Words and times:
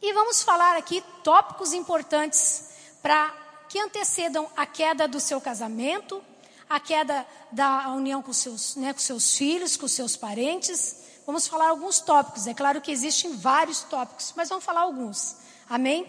E 0.00 0.12
vamos 0.12 0.44
falar 0.44 0.76
aqui 0.76 1.02
tópicos 1.24 1.72
importantes 1.72 2.70
para 3.02 3.34
que 3.68 3.80
antecedam 3.80 4.48
a 4.56 4.64
queda 4.64 5.08
do 5.08 5.18
seu 5.18 5.40
casamento, 5.40 6.22
a 6.70 6.78
queda 6.78 7.26
da 7.50 7.88
união 7.88 8.22
com 8.22 8.32
seus, 8.32 8.76
né, 8.76 8.92
com 8.92 9.00
seus 9.00 9.36
filhos, 9.36 9.76
com 9.76 9.88
seus 9.88 10.16
parentes. 10.16 10.96
Vamos 11.26 11.48
falar 11.48 11.70
alguns 11.70 11.98
tópicos. 11.98 12.46
É 12.46 12.54
claro 12.54 12.80
que 12.80 12.92
existem 12.92 13.36
vários 13.36 13.80
tópicos, 13.80 14.32
mas 14.36 14.48
vamos 14.48 14.64
falar 14.64 14.82
alguns. 14.82 15.36
Amém? 15.68 16.04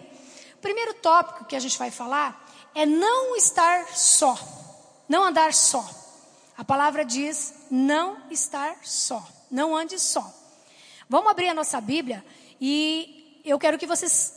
O 0.53 0.57
primeiro 0.61 0.93
tópico 0.93 1.45
que 1.45 1.55
a 1.55 1.59
gente 1.59 1.77
vai 1.77 1.89
falar 1.89 2.47
é 2.75 2.85
não 2.85 3.35
estar 3.35 3.87
só, 3.87 4.37
não 5.07 5.23
andar 5.23 5.51
só. 5.51 5.83
A 6.55 6.63
palavra 6.63 7.03
diz 7.03 7.55
não 7.71 8.21
estar 8.29 8.77
só, 8.83 9.27
não 9.49 9.75
ande 9.75 9.97
só. 9.97 10.31
Vamos 11.09 11.31
abrir 11.31 11.49
a 11.49 11.55
nossa 11.55 11.81
Bíblia 11.81 12.23
e 12.61 13.18
eu 13.49 13.59
quero 13.59 13.77
que 13.77 13.87
vocês 13.87 14.33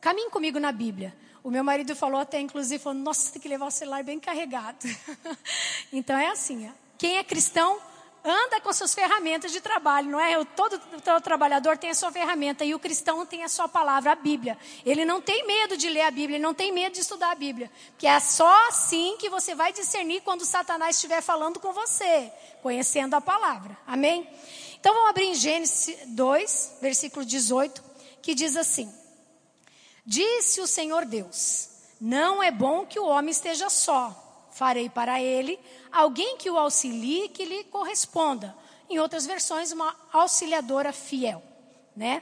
caminhem 0.00 0.30
comigo 0.30 0.58
na 0.58 0.72
Bíblia. 0.72 1.16
O 1.42 1.50
meu 1.50 1.62
marido 1.62 1.94
falou 1.94 2.20
até, 2.20 2.40
inclusive, 2.40 2.82
falou, 2.82 2.98
nossa, 2.98 3.32
tem 3.32 3.40
que 3.40 3.48
levar 3.48 3.66
o 3.66 3.70
celular 3.70 4.02
bem 4.02 4.18
carregado. 4.18 4.78
então 5.92 6.18
é 6.18 6.28
assim, 6.28 6.70
quem 6.98 7.18
é 7.18 7.24
cristão 7.24 7.80
anda 8.24 8.60
com 8.60 8.72
suas 8.72 8.92
ferramentas 8.92 9.52
de 9.52 9.60
trabalho, 9.60 10.10
não 10.10 10.20
é? 10.20 10.44
Todo, 10.44 10.78
todo 11.04 11.22
trabalhador 11.22 11.78
tem 11.78 11.90
a 11.90 11.94
sua 11.94 12.10
ferramenta 12.10 12.64
e 12.64 12.74
o 12.74 12.78
cristão 12.78 13.24
tem 13.24 13.44
a 13.44 13.48
sua 13.48 13.68
palavra, 13.68 14.12
a 14.12 14.14
Bíblia. 14.16 14.58
Ele 14.84 15.04
não 15.04 15.20
tem 15.20 15.46
medo 15.46 15.76
de 15.76 15.88
ler 15.88 16.02
a 16.02 16.10
Bíblia, 16.10 16.36
ele 16.36 16.42
não 16.42 16.54
tem 16.54 16.72
medo 16.72 16.94
de 16.94 17.00
estudar 17.00 17.30
a 17.30 17.34
Bíblia. 17.36 17.70
Que 17.96 18.06
é 18.06 18.18
só 18.18 18.68
assim 18.68 19.16
que 19.18 19.30
você 19.30 19.54
vai 19.54 19.72
discernir 19.72 20.22
quando 20.22 20.44
Satanás 20.44 20.96
estiver 20.96 21.20
falando 21.20 21.60
com 21.60 21.72
você, 21.72 22.32
conhecendo 22.62 23.14
a 23.14 23.20
palavra. 23.20 23.78
Amém? 23.86 24.28
Então 24.80 24.92
vamos 24.92 25.10
abrir 25.10 25.26
em 25.26 25.34
Gênesis 25.34 25.96
2, 26.06 26.78
versículo 26.82 27.24
18, 27.24 27.82
que 28.26 28.34
diz 28.34 28.56
assim: 28.56 28.92
Disse 30.04 30.60
o 30.60 30.66
Senhor 30.66 31.04
Deus: 31.04 31.68
Não 32.00 32.42
é 32.42 32.50
bom 32.50 32.84
que 32.84 32.98
o 32.98 33.06
homem 33.06 33.30
esteja 33.30 33.70
só. 33.70 34.48
Farei 34.50 34.90
para 34.90 35.22
ele 35.22 35.56
alguém 35.92 36.36
que 36.36 36.50
o 36.50 36.58
auxilie, 36.58 37.28
que 37.28 37.44
lhe 37.44 37.62
corresponda. 37.62 38.52
Em 38.90 38.98
outras 38.98 39.26
versões, 39.26 39.70
uma 39.70 39.94
auxiliadora 40.12 40.92
fiel, 40.92 41.40
né? 41.94 42.20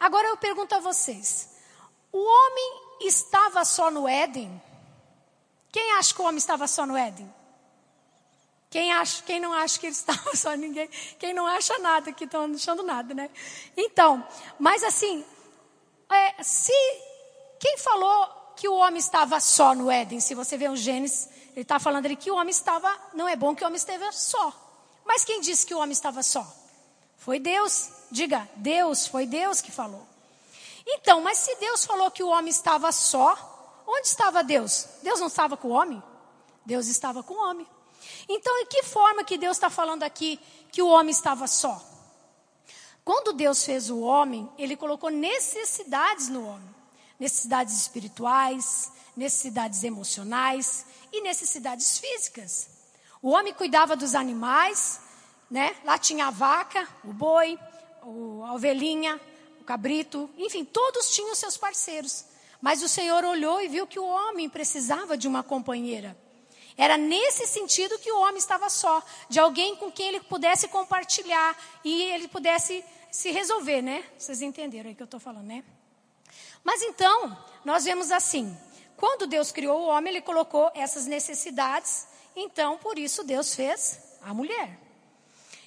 Agora 0.00 0.26
eu 0.28 0.38
pergunto 0.38 0.74
a 0.74 0.80
vocês: 0.80 1.50
o 2.10 2.18
homem 2.18 2.98
estava 3.02 3.62
só 3.66 3.90
no 3.90 4.08
Éden? 4.08 4.62
Quem 5.70 5.92
acha 5.98 6.14
que 6.14 6.22
o 6.22 6.24
homem 6.24 6.38
estava 6.38 6.66
só 6.66 6.86
no 6.86 6.96
Éden? 6.96 7.30
Quem, 8.76 8.92
acha, 8.92 9.22
quem 9.22 9.40
não 9.40 9.54
acha 9.54 9.80
que 9.80 9.86
ele 9.86 9.94
estava 9.96 10.36
só 10.36 10.54
ninguém? 10.54 10.86
Quem 11.18 11.32
não 11.32 11.46
acha 11.46 11.78
nada, 11.78 12.12
que 12.12 12.24
estão 12.24 12.44
achando 12.54 12.82
nada, 12.82 13.14
né? 13.14 13.30
Então, 13.74 14.22
mas 14.58 14.84
assim, 14.84 15.24
é, 16.10 16.42
se 16.42 16.74
quem 17.58 17.78
falou 17.78 18.52
que 18.54 18.68
o 18.68 18.74
homem 18.74 18.98
estava 18.98 19.40
só 19.40 19.74
no 19.74 19.90
Éden? 19.90 20.20
Se 20.20 20.34
você 20.34 20.58
vê 20.58 20.68
o 20.68 20.76
Gênesis, 20.76 21.26
ele 21.52 21.62
está 21.62 21.78
falando 21.78 22.04
ali 22.04 22.16
que 22.16 22.30
o 22.30 22.34
homem 22.34 22.50
estava, 22.50 22.94
não 23.14 23.26
é 23.26 23.34
bom 23.34 23.56
que 23.56 23.64
o 23.64 23.66
homem 23.66 23.78
esteja 23.78 24.12
só. 24.12 24.52
Mas 25.06 25.24
quem 25.24 25.40
disse 25.40 25.64
que 25.64 25.72
o 25.74 25.78
homem 25.78 25.92
estava 25.92 26.22
só? 26.22 26.46
Foi 27.16 27.38
Deus. 27.38 27.88
Diga, 28.10 28.46
Deus, 28.56 29.06
foi 29.06 29.24
Deus 29.26 29.62
que 29.62 29.72
falou. 29.72 30.06
Então, 30.86 31.22
mas 31.22 31.38
se 31.38 31.54
Deus 31.56 31.86
falou 31.86 32.10
que 32.10 32.22
o 32.22 32.28
homem 32.28 32.50
estava 32.50 32.92
só, 32.92 33.82
onde 33.86 34.06
estava 34.06 34.44
Deus? 34.44 34.86
Deus 35.02 35.18
não 35.18 35.28
estava 35.28 35.56
com 35.56 35.68
o 35.68 35.72
homem? 35.72 36.02
Deus 36.66 36.88
estava 36.88 37.22
com 37.22 37.32
o 37.32 37.38
homem. 37.38 37.66
Então, 38.28 38.58
em 38.58 38.66
que 38.66 38.82
forma 38.82 39.24
que 39.24 39.38
Deus 39.38 39.56
está 39.56 39.70
falando 39.70 40.02
aqui 40.02 40.40
que 40.70 40.82
o 40.82 40.88
homem 40.88 41.10
estava 41.10 41.46
só? 41.46 41.82
Quando 43.04 43.32
Deus 43.32 43.64
fez 43.64 43.88
o 43.88 44.00
homem, 44.00 44.50
ele 44.58 44.76
colocou 44.76 45.10
necessidades 45.10 46.28
no 46.28 46.46
homem: 46.46 46.74
necessidades 47.20 47.76
espirituais, 47.76 48.90
necessidades 49.16 49.84
emocionais 49.84 50.84
e 51.12 51.20
necessidades 51.20 51.98
físicas. 51.98 52.68
O 53.22 53.30
homem 53.30 53.54
cuidava 53.54 53.96
dos 53.96 54.14
animais, 54.14 55.00
né? 55.50 55.76
Lá 55.84 55.98
tinha 55.98 56.26
a 56.26 56.30
vaca, 56.30 56.86
o 57.04 57.12
boi, 57.12 57.58
a 58.02 58.54
ovelhinha, 58.54 59.20
o 59.60 59.64
cabrito, 59.64 60.28
enfim, 60.36 60.64
todos 60.64 61.14
tinham 61.14 61.34
seus 61.34 61.56
parceiros. 61.56 62.24
Mas 62.60 62.82
o 62.82 62.88
Senhor 62.88 63.24
olhou 63.24 63.60
e 63.60 63.68
viu 63.68 63.86
que 63.86 63.98
o 63.98 64.04
homem 64.04 64.48
precisava 64.48 65.16
de 65.16 65.28
uma 65.28 65.42
companheira. 65.42 66.16
Era 66.76 66.96
nesse 66.96 67.46
sentido 67.46 67.98
que 67.98 68.12
o 68.12 68.20
homem 68.20 68.36
estava 68.36 68.68
só, 68.68 69.02
de 69.28 69.40
alguém 69.40 69.76
com 69.76 69.90
quem 69.90 70.08
ele 70.08 70.20
pudesse 70.20 70.68
compartilhar 70.68 71.56
e 71.82 72.02
ele 72.02 72.28
pudesse 72.28 72.84
se 73.10 73.30
resolver, 73.30 73.80
né? 73.80 74.04
Vocês 74.18 74.42
entenderam 74.42 74.90
aí 74.90 74.94
que 74.94 75.02
eu 75.02 75.06
estou 75.06 75.18
falando, 75.18 75.46
né? 75.46 75.64
Mas 76.62 76.82
então, 76.82 77.36
nós 77.64 77.84
vemos 77.84 78.10
assim: 78.10 78.56
quando 78.96 79.26
Deus 79.26 79.50
criou 79.50 79.80
o 79.80 79.86
homem, 79.86 80.12
ele 80.12 80.20
colocou 80.20 80.70
essas 80.74 81.06
necessidades, 81.06 82.06
então 82.34 82.76
por 82.76 82.98
isso 82.98 83.24
Deus 83.24 83.54
fez 83.54 84.00
a 84.20 84.34
mulher. 84.34 84.78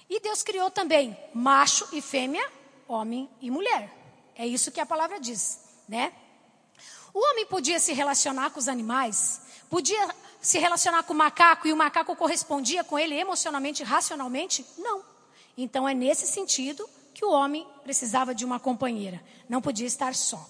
E 0.10 0.20
Deus 0.20 0.44
criou 0.44 0.70
também 0.70 1.18
macho 1.34 1.88
e 1.92 2.02
fêmea, 2.02 2.48
homem 2.88 3.30
e 3.42 3.50
mulher. 3.50 3.92
É 4.36 4.46
isso 4.46 4.72
que 4.72 4.80
a 4.80 4.86
palavra 4.86 5.20
diz, 5.20 5.60
né? 5.88 6.14
O 7.14 7.20
homem 7.20 7.46
podia 7.46 7.80
se 7.80 7.94
relacionar 7.94 8.52
com 8.52 8.60
os 8.60 8.68
animais, 8.68 9.42
podia 9.70 10.08
se 10.42 10.58
relacionar 10.60 11.04
com 11.04 11.14
o 11.14 11.18
macaco 11.18 11.68
e 11.68 11.74
o 11.74 11.78
macaco 11.78 12.16
correspondia 12.16 12.84
com 12.84 12.98
ele 12.98 13.16
emocionalmente, 13.16 13.84
racionalmente? 13.84 14.66
Não. 14.78 15.04
Então 15.58 15.88
é 15.88 15.94
nesse 15.94 16.28
sentido 16.28 16.90
que 17.14 17.26
o 17.26 17.32
homem 17.32 17.68
precisava 17.84 18.34
de 18.34 18.46
uma 18.46 18.60
companheira, 18.60 19.22
não 19.48 19.62
podia 19.62 19.88
estar 19.88 20.16
só. 20.16 20.48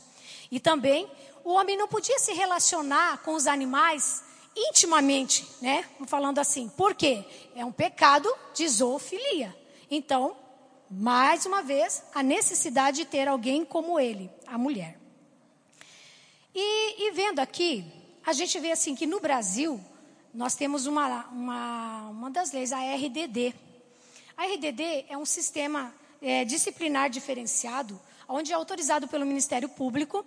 E 0.52 0.60
também 0.60 1.10
o 1.44 1.52
homem 1.52 1.78
não 1.78 1.88
podia 1.88 2.20
se 2.20 2.34
relacionar 2.34 3.20
com 3.20 3.34
os 3.34 3.48
animais 3.48 4.24
intimamente, 4.56 5.48
né? 5.62 5.86
Falando 6.06 6.40
assim. 6.40 6.70
Por 6.70 6.94
quê? 6.94 7.24
É 7.56 7.64
um 7.64 7.72
pecado 7.72 8.30
de 8.54 8.68
zoofilia. 8.68 9.56
Então, 9.90 10.36
mais 10.90 11.46
uma 11.46 11.62
vez, 11.62 12.04
a 12.14 12.22
necessidade 12.22 12.98
de 12.98 13.06
ter 13.06 13.28
alguém 13.28 13.64
como 13.64 14.00
ele, 14.00 14.30
a 14.46 14.58
mulher. 14.58 14.99
E, 16.54 17.08
e 17.08 17.12
vendo 17.12 17.40
aqui, 17.40 17.86
a 18.26 18.34
gente 18.34 18.60
vê 18.60 18.72
assim 18.72 18.96
que 18.96 19.06
no 19.06 19.20
Brasil 19.20 19.80
nós 20.34 20.56
temos 20.56 20.86
uma, 20.86 21.26
uma, 21.28 22.08
uma 22.10 22.32
das 22.32 22.52
leis, 22.52 22.72
a 22.72 22.80
RDD. 22.80 23.54
A 24.36 24.46
RDD 24.46 25.06
é 25.10 25.18
um 25.18 25.26
sistema 25.26 25.94
é, 26.22 26.46
disciplinar 26.46 27.10
diferenciado, 27.10 28.00
onde 28.28 28.52
é 28.52 28.56
autorizado 28.56 29.08
pelo 29.08 29.26
Ministério 29.26 29.68
Público, 29.70 30.26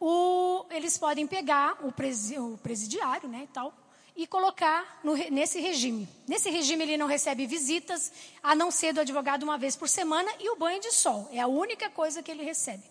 o, 0.00 0.64
eles 0.70 0.98
podem 0.98 1.26
pegar 1.26 1.78
o, 1.84 1.92
presi, 1.92 2.38
o 2.38 2.58
presidiário, 2.62 3.28
né, 3.28 3.42
e 3.44 3.46
tal, 3.46 3.72
e 4.16 4.26
colocar 4.26 5.00
no, 5.02 5.14
nesse 5.30 5.60
regime. 5.60 6.08
Nesse 6.26 6.50
regime 6.50 6.84
ele 6.84 6.96
não 6.96 7.06
recebe 7.06 7.46
visitas, 7.46 8.12
a 8.42 8.54
não 8.54 8.70
ser 8.70 8.92
do 8.92 9.00
advogado 9.00 9.42
uma 9.42 9.58
vez 9.58 9.76
por 9.76 9.88
semana 9.88 10.30
e 10.40 10.48
o 10.50 10.56
banho 10.56 10.80
de 10.80 10.92
sol. 10.92 11.28
É 11.32 11.40
a 11.40 11.46
única 11.46 11.90
coisa 11.90 12.22
que 12.22 12.30
ele 12.30 12.44
recebe. 12.44 12.82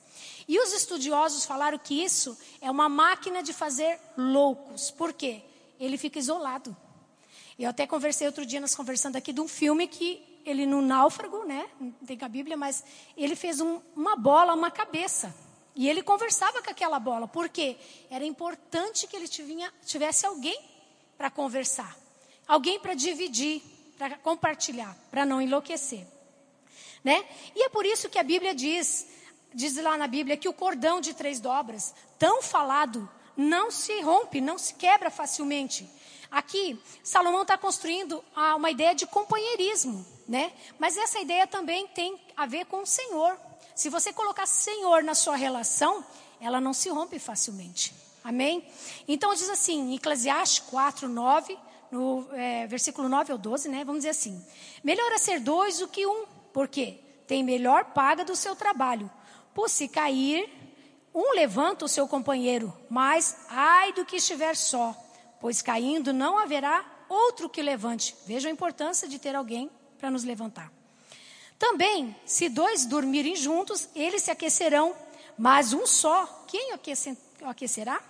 E 0.47 0.59
os 0.59 0.73
estudiosos 0.73 1.45
falaram 1.45 1.77
que 1.77 2.03
isso 2.03 2.37
é 2.61 2.69
uma 2.69 2.89
máquina 2.89 3.41
de 3.41 3.53
fazer 3.53 3.99
loucos. 4.17 4.91
Por 4.91 5.13
quê? 5.13 5.41
Ele 5.79 5.97
fica 5.97 6.19
isolado. 6.19 6.75
Eu 7.57 7.69
até 7.69 7.85
conversei 7.85 8.27
outro 8.27 8.45
dia, 8.45 8.59
nós 8.59 8.75
conversando 8.75 9.15
aqui, 9.15 9.31
de 9.31 9.41
um 9.41 9.47
filme 9.47 9.87
que 9.87 10.21
ele 10.45 10.65
no 10.65 10.81
náufrago, 10.81 11.45
né? 11.45 11.69
Não 11.79 11.91
tem 12.05 12.17
a 12.21 12.27
Bíblia, 12.27 12.57
mas 12.57 12.83
ele 13.15 13.35
fez 13.35 13.61
um, 13.61 13.79
uma 13.95 14.15
bola, 14.15 14.53
uma 14.53 14.71
cabeça. 14.71 15.33
E 15.75 15.89
ele 15.89 16.03
conversava 16.03 16.61
com 16.61 16.69
aquela 16.69 16.99
bola. 16.99 17.27
Por 17.27 17.49
quê? 17.49 17.77
Era 18.09 18.25
importante 18.25 19.07
que 19.07 19.15
ele 19.15 19.27
tivesse 19.27 20.25
alguém 20.25 20.59
para 21.17 21.29
conversar. 21.29 21.97
Alguém 22.47 22.79
para 22.79 22.93
dividir, 22.93 23.61
para 23.97 24.17
compartilhar, 24.17 24.95
para 25.09 25.25
não 25.25 25.41
enlouquecer. 25.41 26.05
Né? 27.03 27.25
E 27.55 27.63
é 27.63 27.69
por 27.69 27.85
isso 27.85 28.09
que 28.09 28.19
a 28.19 28.23
Bíblia 28.23 28.53
diz, 28.53 29.07
diz 29.53 29.75
lá 29.77 29.97
na 29.97 30.07
Bíblia, 30.07 30.37
que 30.37 30.49
o 30.49 30.53
cordão 30.53 30.99
de 31.01 31.13
três 31.13 31.39
dobras, 31.39 31.93
tão 32.17 32.41
falado, 32.41 33.09
não 33.35 33.71
se 33.71 34.01
rompe, 34.01 34.39
não 34.41 34.57
se 34.57 34.75
quebra 34.75 35.09
facilmente. 35.09 35.89
Aqui, 36.31 36.81
Salomão 37.03 37.43
está 37.43 37.57
construindo 37.57 38.23
uma 38.55 38.71
ideia 38.71 38.95
de 38.95 39.05
companheirismo, 39.05 40.05
né? 40.27 40.51
Mas 40.79 40.97
essa 40.97 41.19
ideia 41.19 41.45
também 41.45 41.87
tem 41.87 42.19
a 42.35 42.45
ver 42.45 42.65
com 42.65 42.81
o 42.81 42.87
Senhor. 42.87 43.37
Se 43.75 43.89
você 43.89 44.11
colocar 44.11 44.45
Senhor 44.45 45.03
na 45.03 45.13
sua 45.13 45.35
relação, 45.35 46.03
ela 46.39 46.59
não 46.59 46.73
se 46.73 46.89
rompe 46.89 47.19
facilmente. 47.19 47.93
Amém? 48.23 48.67
Então 49.07 49.33
diz 49.33 49.49
assim, 49.49 49.91
em 49.91 49.95
Eclesiastes 49.95 50.59
4, 50.69 51.07
9, 51.07 51.57
no 51.91 52.27
é, 52.31 52.65
versículo 52.65 53.07
9 53.07 53.31
ao 53.33 53.37
12, 53.37 53.69
né? 53.69 53.83
Vamos 53.83 53.99
dizer 53.99 54.09
assim: 54.09 54.43
Melhor 54.83 55.11
é 55.11 55.17
ser 55.17 55.39
dois 55.39 55.77
do 55.77 55.87
que 55.87 56.07
um, 56.07 56.25
porque 56.51 56.99
tem 57.27 57.43
melhor 57.43 57.85
paga 57.93 58.25
do 58.25 58.35
seu 58.35 58.55
trabalho. 58.55 59.09
Por 59.53 59.69
se 59.69 59.87
cair, 59.87 60.49
um 61.13 61.33
levanta 61.33 61.85
o 61.85 61.89
seu 61.89 62.07
companheiro, 62.07 62.75
mas 62.89 63.45
ai 63.49 63.93
do 63.93 64.05
que 64.05 64.17
estiver 64.17 64.55
só 64.55 64.97
pois 65.43 65.61
caindo 65.61 66.13
não 66.13 66.39
haverá 66.39 66.85
outro 67.09 67.49
que 67.49 67.61
levante. 67.61 68.15
Veja 68.25 68.47
a 68.47 68.51
importância 68.51 69.09
de 69.09 69.19
ter 69.19 69.35
alguém 69.35 69.69
para 69.99 70.09
nos 70.09 70.23
levantar. 70.23 70.71
Também, 71.59 72.15
se 72.25 72.47
dois 72.47 72.85
dormirem 72.85 73.35
juntos, 73.35 73.89
eles 73.93 74.21
se 74.21 74.31
aquecerão, 74.31 74.95
mas 75.37 75.73
um 75.73 75.85
só, 75.85 76.45
quem 76.47 76.71
aquecerá? 77.41 78.01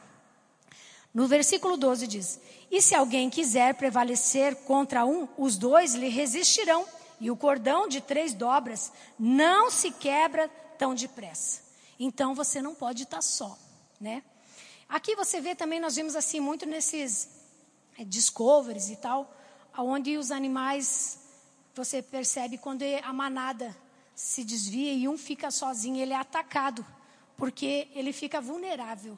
No 1.11 1.27
versículo 1.27 1.75
12 1.75 2.05
diz: 2.05 2.39
E 2.69 2.79
se 2.83 2.93
alguém 2.93 3.31
quiser 3.31 3.73
prevalecer 3.73 4.55
contra 4.57 5.03
um, 5.03 5.27
os 5.35 5.57
dois 5.57 5.95
lhe 5.95 6.09
resistirão, 6.09 6.85
e 7.19 7.31
o 7.31 7.35
cordão 7.35 7.87
de 7.87 7.99
três 7.99 8.31
dobras 8.35 8.91
não 9.17 9.71
se 9.71 9.89
quebra 9.89 10.51
tão 10.73 10.93
depressa. 10.93 11.61
Então 11.99 12.35
você 12.35 12.61
não 12.61 12.75
pode 12.75 13.03
estar 13.03 13.21
só, 13.21 13.57
né? 13.99 14.23
Aqui 14.89 15.15
você 15.15 15.39
vê 15.39 15.55
também, 15.55 15.79
nós 15.79 15.95
vimos 15.95 16.15
assim 16.15 16.39
muito 16.39 16.65
nesses 16.65 17.29
é, 17.97 18.03
discoveries 18.03 18.89
e 18.89 18.95
tal, 18.95 19.33
onde 19.77 20.17
os 20.17 20.31
animais, 20.31 21.19
você 21.73 22.01
percebe 22.01 22.57
quando 22.57 22.83
a 23.03 23.13
manada 23.13 23.75
se 24.15 24.43
desvia 24.43 24.93
e 24.93 25.07
um 25.07 25.17
fica 25.17 25.49
sozinho, 25.49 26.01
ele 26.01 26.13
é 26.13 26.17
atacado, 26.17 26.85
porque 27.37 27.87
ele 27.95 28.13
fica 28.13 28.39
vulnerável. 28.39 29.17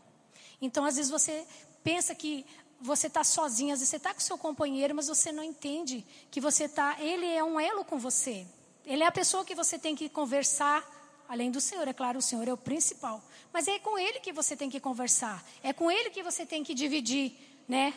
Então, 0.62 0.86
às 0.86 0.96
vezes 0.96 1.12
você 1.12 1.46
pensa 1.84 2.16
que 2.16 2.46
você 2.80 3.08
está 3.08 3.24
sozinho, 3.24 3.74
às 3.74 3.80
vezes 3.80 3.90
você 3.90 3.98
está 3.98 4.13
com 4.13 4.19
seu 4.19 4.38
companheiro, 4.38 4.96
mas 4.96 5.08
você 5.08 5.31
não 5.31 5.44
entende 5.44 6.06
que 6.31 6.40
você 6.40 6.66
está. 6.66 6.98
Ele 7.00 7.25
é 7.25 7.44
um 7.44 7.60
elo 7.60 7.84
com 7.84 7.98
você. 7.98 8.46
Ele 8.86 9.04
é 9.04 9.08
a 9.08 9.12
pessoa 9.12 9.44
que 9.44 9.56
você 9.56 9.78
tem 9.80 9.96
que 9.96 10.08
conversar, 10.08 10.84
além 11.27 11.51
do 11.51 11.60
Senhor, 11.62 11.88
é 11.88 11.94
claro, 11.94 12.19
o 12.19 12.22
Senhor 12.22 12.48
é 12.48 12.54
o 12.54 12.57
principal. 12.57 13.24
Mas 13.51 13.68
é 13.68 13.80
com 13.80 13.98
Ele 13.98 14.19
que 14.19 14.33
você 14.33 14.56
tem 14.56 14.69
que 14.69 14.80
conversar. 14.80 15.44
É 15.63 15.74
com 15.74 15.89
Ele 15.92 16.10
que 16.10 16.24
você 16.24 16.45
tem 16.45 16.63
que 16.63 16.74
dividir, 16.74 17.33
né? 17.68 17.94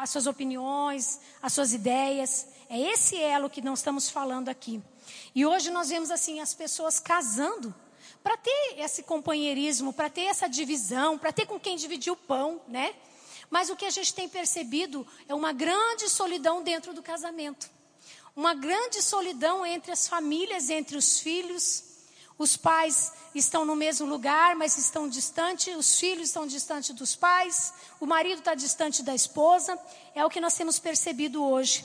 As 0.00 0.10
suas 0.10 0.26
opiniões, 0.26 1.20
as 1.40 1.52
suas 1.52 1.72
ideias. 1.72 2.46
É 2.68 2.78
esse 2.78 3.16
elo 3.16 3.48
que 3.48 3.62
nós 3.62 3.78
estamos 3.78 4.10
falando 4.10 4.48
aqui. 4.48 4.82
E 5.34 5.44
hoje 5.44 5.70
nós 5.70 5.88
vemos 5.88 6.10
assim 6.10 6.40
as 6.40 6.54
pessoas 6.54 6.98
casando 6.98 7.74
para 8.22 8.36
ter 8.36 8.74
esse 8.78 9.02
companheirismo, 9.02 9.92
para 9.92 10.08
ter 10.08 10.22
essa 10.22 10.48
divisão, 10.48 11.18
para 11.18 11.32
ter 11.32 11.46
com 11.46 11.58
quem 11.58 11.76
dividir 11.76 12.12
o 12.12 12.16
pão, 12.16 12.60
né? 12.68 12.94
Mas 13.50 13.68
o 13.68 13.76
que 13.76 13.84
a 13.84 13.90
gente 13.90 14.14
tem 14.14 14.28
percebido 14.28 15.06
é 15.28 15.34
uma 15.34 15.52
grande 15.52 16.08
solidão 16.08 16.62
dentro 16.62 16.94
do 16.94 17.02
casamento. 17.02 17.68
Uma 18.34 18.54
grande 18.54 19.02
solidão 19.02 19.66
entre 19.66 19.92
as 19.92 20.08
famílias, 20.08 20.70
entre 20.70 20.96
os 20.96 21.18
filhos. 21.20 21.84
Os 22.38 22.56
pais 22.56 23.12
estão 23.34 23.64
no 23.64 23.76
mesmo 23.76 24.06
lugar, 24.06 24.54
mas 24.56 24.76
estão 24.76 25.08
distantes. 25.08 25.76
Os 25.76 25.98
filhos 25.98 26.28
estão 26.28 26.46
distantes 26.46 26.94
dos 26.94 27.14
pais. 27.14 27.72
O 28.00 28.06
marido 28.06 28.38
está 28.38 28.54
distante 28.54 29.02
da 29.02 29.14
esposa. 29.14 29.78
É 30.14 30.24
o 30.24 30.30
que 30.30 30.40
nós 30.40 30.54
temos 30.54 30.78
percebido 30.78 31.44
hoje. 31.44 31.84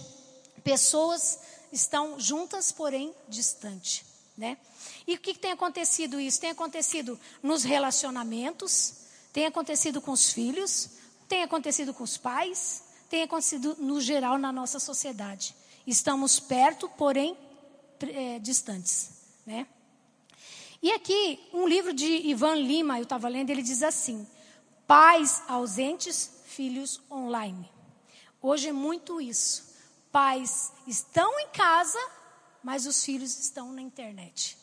Pessoas 0.63 1.39
estão 1.71 2.19
juntas, 2.19 2.71
porém 2.71 3.13
distantes, 3.27 4.03
né? 4.37 4.57
E 5.05 5.15
o 5.15 5.19
que, 5.19 5.33
que 5.33 5.39
tem 5.39 5.51
acontecido 5.51 6.19
isso? 6.19 6.39
Tem 6.39 6.49
acontecido 6.49 7.19
nos 7.41 7.63
relacionamentos, 7.63 8.93
tem 9.31 9.45
acontecido 9.45 10.01
com 10.01 10.11
os 10.11 10.31
filhos, 10.31 10.89
tem 11.27 11.43
acontecido 11.43 11.93
com 11.93 12.03
os 12.03 12.17
pais, 12.17 12.83
tem 13.09 13.23
acontecido 13.23 13.75
no 13.79 14.01
geral 14.01 14.37
na 14.37 14.51
nossa 14.51 14.79
sociedade. 14.79 15.55
Estamos 15.85 16.39
perto, 16.39 16.89
porém 16.89 17.37
é, 18.01 18.39
distantes, 18.39 19.09
né? 19.45 19.67
E 20.81 20.91
aqui, 20.91 21.39
um 21.53 21.67
livro 21.67 21.93
de 21.93 22.05
Ivan 22.05 22.55
Lima, 22.55 22.99
eu 22.99 23.03
estava 23.03 23.27
lendo, 23.27 23.49
ele 23.49 23.63
diz 23.63 23.83
assim: 23.83 24.27
pais 24.85 25.41
ausentes, 25.47 26.41
filhos 26.45 27.01
online. 27.11 27.69
Hoje 28.41 28.69
é 28.69 28.71
muito 28.71 29.19
isso 29.19 29.67
pais 30.17 30.73
estão 30.87 31.39
em 31.39 31.49
casa, 31.49 31.99
mas 32.63 32.87
os 32.87 33.05
filhos 33.05 33.37
estão 33.37 33.71
na 33.71 33.83
internet. 33.83 34.57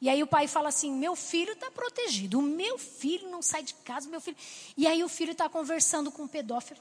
E 0.00 0.08
aí 0.08 0.22
o 0.22 0.26
pai 0.26 0.48
fala 0.48 0.70
assim: 0.70 0.90
meu 0.92 1.14
filho 1.14 1.52
está 1.52 1.70
protegido, 1.70 2.38
o 2.38 2.42
meu 2.42 2.78
filho 2.78 3.30
não 3.30 3.42
sai 3.42 3.62
de 3.62 3.74
casa, 3.74 4.08
meu 4.08 4.20
filho. 4.20 4.36
E 4.76 4.86
aí 4.86 5.04
o 5.04 5.08
filho 5.08 5.32
está 5.32 5.46
conversando 5.46 6.10
com 6.10 6.22
um 6.22 6.28
pedófilo. 6.28 6.80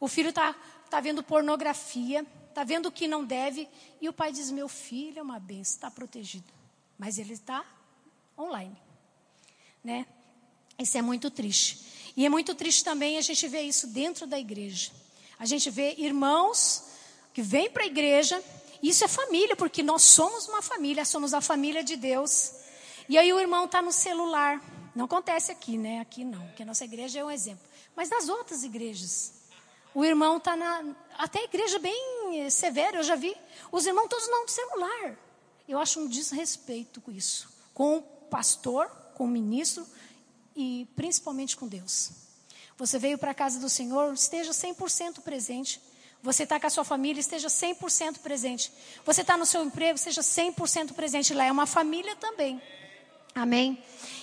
O 0.00 0.08
filho 0.08 0.30
está 0.30 0.54
tá 0.88 1.00
vendo 1.00 1.22
pornografia, 1.22 2.26
está 2.48 2.64
vendo 2.64 2.86
o 2.86 2.92
que 2.92 3.06
não 3.06 3.22
deve. 3.22 3.68
E 4.00 4.08
o 4.08 4.12
pai 4.12 4.32
diz: 4.32 4.50
meu 4.50 4.66
filho 4.66 5.18
é 5.18 5.22
uma 5.22 5.38
benção, 5.38 5.74
está 5.74 5.90
protegido. 5.90 6.50
Mas 6.98 7.18
ele 7.18 7.34
está 7.34 7.62
online. 8.38 8.76
Né? 9.82 10.06
Isso 10.78 10.96
é 10.98 11.02
muito 11.02 11.30
triste. 11.30 12.12
E 12.16 12.24
é 12.24 12.28
muito 12.28 12.54
triste 12.54 12.84
também 12.84 13.18
a 13.18 13.20
gente 13.20 13.46
ver 13.48 13.62
isso 13.62 13.86
dentro 13.88 14.26
da 14.26 14.38
igreja. 14.38 14.90
A 15.38 15.46
gente 15.46 15.68
vê 15.70 15.94
irmãos 15.98 16.84
que 17.32 17.42
vem 17.42 17.68
para 17.68 17.82
a 17.82 17.86
igreja. 17.86 18.42
Isso 18.82 19.04
é 19.04 19.08
família, 19.08 19.56
porque 19.56 19.82
nós 19.82 20.02
somos 20.02 20.48
uma 20.48 20.62
família, 20.62 21.04
somos 21.04 21.34
a 21.34 21.40
família 21.40 21.82
de 21.82 21.96
Deus. 21.96 22.52
E 23.08 23.18
aí 23.18 23.32
o 23.32 23.40
irmão 23.40 23.64
está 23.64 23.82
no 23.82 23.92
celular. 23.92 24.62
Não 24.94 25.06
acontece 25.06 25.50
aqui, 25.50 25.76
né? 25.76 26.00
Aqui 26.00 26.24
não, 26.24 26.46
porque 26.46 26.62
a 26.62 26.66
nossa 26.66 26.84
igreja 26.84 27.18
é 27.18 27.24
um 27.24 27.30
exemplo. 27.30 27.66
Mas 27.96 28.08
nas 28.08 28.28
outras 28.28 28.62
igrejas, 28.62 29.32
o 29.92 30.04
irmão 30.04 30.36
está 30.36 30.56
na. 30.56 30.94
Até 31.18 31.40
a 31.40 31.44
igreja 31.44 31.78
bem 31.78 32.48
severa, 32.50 32.98
eu 32.98 33.02
já 33.02 33.16
vi. 33.16 33.36
Os 33.72 33.86
irmãos 33.86 34.08
todos 34.08 34.28
não 34.28 34.42
no 34.42 34.48
celular. 34.48 35.18
Eu 35.68 35.78
acho 35.78 36.00
um 36.00 36.06
desrespeito 36.06 37.00
com 37.00 37.10
isso. 37.10 37.48
Com 37.72 38.04
pastor, 38.34 38.90
com 39.14 39.26
o 39.26 39.28
ministro 39.28 39.86
e 40.56 40.88
principalmente 40.96 41.56
com 41.56 41.68
Deus. 41.68 42.10
Você 42.76 42.98
veio 42.98 43.16
para 43.16 43.30
a 43.30 43.34
casa 43.34 43.60
do 43.60 43.68
Senhor, 43.68 44.12
esteja 44.12 44.50
100% 44.50 45.20
presente. 45.20 45.80
Você 46.20 46.42
está 46.42 46.58
com 46.58 46.66
a 46.66 46.70
sua 46.70 46.82
família, 46.82 47.20
esteja 47.20 47.46
100% 47.46 48.18
presente. 48.18 48.72
Você 49.04 49.20
está 49.20 49.36
no 49.36 49.46
seu 49.46 49.62
emprego, 49.62 49.96
seja 49.96 50.20
100% 50.20 50.94
presente 50.94 51.32
lá. 51.32 51.44
É 51.44 51.52
uma 51.52 51.64
família 51.64 52.16
também. 52.16 52.60
Amém? 53.36 53.80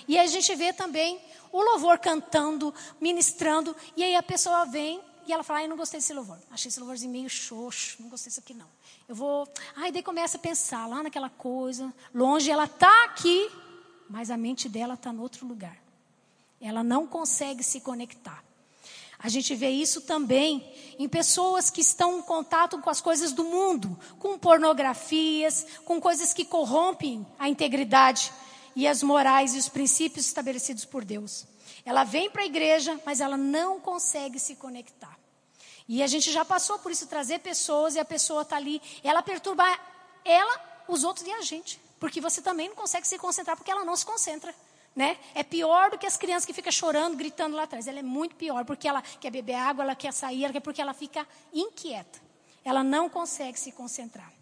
E 0.10 0.20
aí 0.20 0.26
a 0.26 0.30
gente 0.30 0.54
vê 0.56 0.74
também 0.74 1.18
o 1.50 1.62
louvor 1.62 1.98
cantando, 1.98 2.74
ministrando, 3.00 3.74
e 3.96 4.04
aí 4.04 4.16
a 4.18 4.24
pessoa 4.24 4.66
vem 4.66 5.02
e 5.26 5.32
ela 5.32 5.42
fala: 5.42 5.60
Ai, 5.60 5.70
não 5.70 5.78
gostei 5.78 6.02
desse 6.02 6.14
louvor. 6.14 6.38
Achei 6.52 6.68
esse 6.68 6.82
louvorzinho 6.82 7.14
meio 7.14 7.30
xoxo, 7.30 7.96
não 8.02 8.10
gostei 8.10 8.30
disso 8.30 8.42
aqui 8.42 8.54
não. 8.54 8.68
Eu 9.08 9.16
vou. 9.16 9.48
Ai, 9.74 9.90
daí 9.90 10.04
começa 10.04 10.36
a 10.36 10.40
pensar 10.42 10.86
lá 10.86 11.02
naquela 11.02 11.30
coisa, 11.30 11.94
longe, 12.14 12.52
ela 12.52 12.66
está 12.66 13.06
aqui, 13.06 13.50
mas 14.12 14.30
a 14.30 14.36
mente 14.36 14.68
dela 14.68 14.96
está 14.96 15.14
no 15.14 15.22
outro 15.22 15.48
lugar. 15.48 15.78
Ela 16.60 16.84
não 16.84 17.08
consegue 17.08 17.64
se 17.64 17.80
conectar. 17.80 18.44
A 19.18 19.30
gente 19.30 19.56
vê 19.56 19.70
isso 19.70 20.02
também 20.02 20.74
em 21.00 21.08
pessoas 21.08 21.70
que 21.70 21.80
estão 21.80 22.20
em 22.20 22.22
contato 22.22 22.78
com 22.80 22.90
as 22.90 23.00
coisas 23.00 23.32
do 23.32 23.46
mundo, 23.46 23.98
com 24.20 24.38
pornografias, 24.38 25.66
com 25.86 26.02
coisas 26.02 26.34
que 26.34 26.44
corrompem 26.44 27.26
a 27.40 27.48
integridade 27.48 28.34
e 28.76 28.86
as 28.86 29.02
morais 29.02 29.56
e 29.56 29.60
os 29.60 29.70
princípios 29.70 30.26
estabelecidos 30.26 30.84
por 30.84 31.06
Deus. 31.06 31.46
Ela 31.86 32.04
vem 32.04 32.30
para 32.30 32.42
a 32.42 32.46
igreja, 32.46 33.00
mas 33.06 33.22
ela 33.22 33.38
não 33.38 33.80
consegue 33.80 34.40
se 34.40 34.56
conectar. 34.56 35.18
E 35.88 36.04
a 36.04 36.08
gente 36.08 36.32
já 36.32 36.44
passou 36.44 36.80
por 36.80 36.92
isso, 36.92 37.08
trazer 37.08 37.40
pessoas 37.40 37.96
e 37.96 38.00
a 38.00 38.06
pessoa 38.06 38.42
está 38.42 38.58
ali, 38.58 38.82
ela 39.04 39.24
perturbar 39.24 39.80
ela, 40.26 40.84
os 40.88 41.04
outros 41.04 41.26
e 41.26 41.32
a 41.32 41.42
gente. 41.42 41.80
Porque 42.02 42.20
você 42.20 42.42
também 42.42 42.68
não 42.68 42.76
consegue 42.76 43.08
se 43.08 43.16
concentrar 43.20 43.56
porque 43.56 43.70
ela 43.70 43.86
não 43.86 43.96
se 43.96 44.04
concentra. 44.04 44.54
Né? 44.96 45.20
É 45.36 45.44
pior 45.44 45.92
do 45.92 46.00
que 46.00 46.08
as 46.08 46.18
crianças 46.18 46.48
que 46.48 46.52
ficam 46.52 46.72
chorando, 46.72 47.16
gritando 47.16 47.56
lá 47.56 47.64
atrás. 47.64 47.88
Ela 47.88 48.00
é 48.00 48.04
muito 48.04 48.36
pior, 48.36 48.66
porque 48.66 48.88
ela 48.88 49.04
quer 49.04 49.30
beber 49.30 49.54
água, 49.54 49.84
ela 49.84 49.96
quer 49.96 50.12
sair, 50.12 50.44
ela 50.44 50.52
quer, 50.52 50.62
porque 50.62 50.82
ela 50.82 50.96
fica 50.96 51.28
inquieta. 51.54 52.20
Ela 52.66 52.84
não 52.84 53.08
consegue 53.08 53.58
se 53.60 53.72
concentrar. 53.72 54.34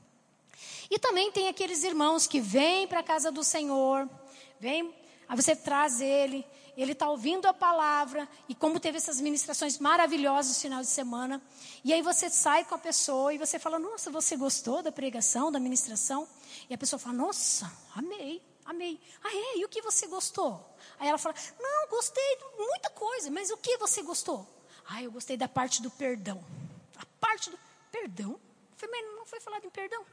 E 0.89 0.97
também 0.97 1.33
tem 1.33 1.49
aqueles 1.49 1.83
irmãos 1.83 2.25
que 2.25 2.39
vêm 2.39 2.87
para 2.87 3.01
a 3.01 3.03
casa 3.03 3.29
do 3.29 3.43
Senhor, 3.43 4.09
vem, 4.57 4.95
aí 5.29 5.35
você 5.35 5.55
traz 5.55 6.01
ele, 6.01 6.45
ele 6.75 6.91
está 6.91 7.09
ouvindo 7.09 7.45
a 7.45 7.53
palavra, 7.53 8.27
e 8.49 8.55
como 8.55 8.79
teve 8.79 8.97
essas 8.97 9.21
ministrações 9.21 9.77
maravilhosas 9.77 10.55
no 10.55 10.61
final 10.61 10.81
de 10.81 10.87
semana, 10.87 11.41
e 11.85 11.93
aí 11.93 12.01
você 12.01 12.29
sai 12.29 12.65
com 12.65 12.75
a 12.75 12.77
pessoa 12.79 13.33
e 13.33 13.37
você 13.37 13.57
fala, 13.57 13.79
nossa, 13.79 14.11
você 14.11 14.35
gostou 14.35 14.81
da 14.81 14.91
pregação, 14.91 15.51
da 15.51 15.59
ministração? 15.59 16.27
E 16.69 16.73
a 16.73 16.77
pessoa 16.77 16.99
fala, 16.99 17.15
nossa, 17.15 17.71
amei. 17.95 18.41
Amei. 18.65 19.01
Ah, 19.23 19.29
é? 19.33 19.57
E 19.57 19.65
o 19.65 19.69
que 19.69 19.81
você 19.81 20.05
gostou? 20.05 20.63
Aí 20.99 21.07
ela 21.07 21.17
fala: 21.17 21.33
Não, 21.59 21.87
gostei 21.89 22.37
de 22.37 22.43
muita 22.55 22.91
coisa, 22.91 23.31
mas 23.31 23.49
o 23.49 23.57
que 23.57 23.75
você 23.77 24.03
gostou? 24.03 24.47
Ah, 24.87 25.01
eu 25.01 25.11
gostei 25.11 25.35
da 25.35 25.47
parte 25.47 25.81
do 25.81 25.89
perdão. 25.89 26.43
A 26.95 27.03
parte 27.19 27.49
do 27.49 27.57
perdão? 27.91 28.39
falei, 28.75 29.01
mas 29.01 29.15
não 29.15 29.25
foi 29.25 29.39
falado 29.39 29.65
em 29.65 29.69
perdão. 29.69 30.05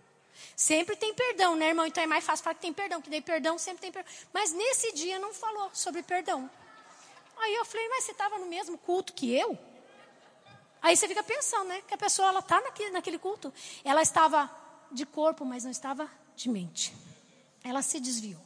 Sempre 0.54 0.96
tem 0.96 1.14
perdão, 1.14 1.54
né, 1.54 1.68
irmão? 1.68 1.86
Então 1.86 2.02
é 2.02 2.06
mais 2.06 2.24
fácil 2.24 2.44
falar 2.44 2.54
que 2.54 2.62
tem 2.62 2.72
perdão, 2.72 3.00
que 3.00 3.10
daí 3.10 3.20
perdão 3.20 3.58
sempre 3.58 3.82
tem 3.82 3.92
perdão. 3.92 4.12
Mas 4.32 4.52
nesse 4.52 4.92
dia 4.92 5.18
não 5.18 5.32
falou 5.32 5.70
sobre 5.72 6.02
perdão. 6.02 6.50
Aí 7.38 7.54
eu 7.54 7.64
falei, 7.64 7.88
mas 7.88 8.04
você 8.04 8.12
estava 8.12 8.38
no 8.38 8.46
mesmo 8.46 8.78
culto 8.78 9.12
que 9.12 9.34
eu? 9.34 9.58
Aí 10.80 10.96
você 10.96 11.08
fica 11.08 11.22
pensando, 11.22 11.68
né? 11.68 11.82
Que 11.86 11.94
a 11.94 11.98
pessoa 11.98 12.28
ela 12.28 12.40
está 12.40 12.60
naquele, 12.60 12.90
naquele 12.90 13.18
culto. 13.18 13.52
Ela 13.84 14.02
estava 14.02 14.50
de 14.90 15.04
corpo, 15.04 15.44
mas 15.44 15.64
não 15.64 15.70
estava 15.70 16.10
de 16.34 16.48
mente. 16.48 16.94
Ela 17.64 17.82
se 17.82 17.98
desviou. 18.00 18.40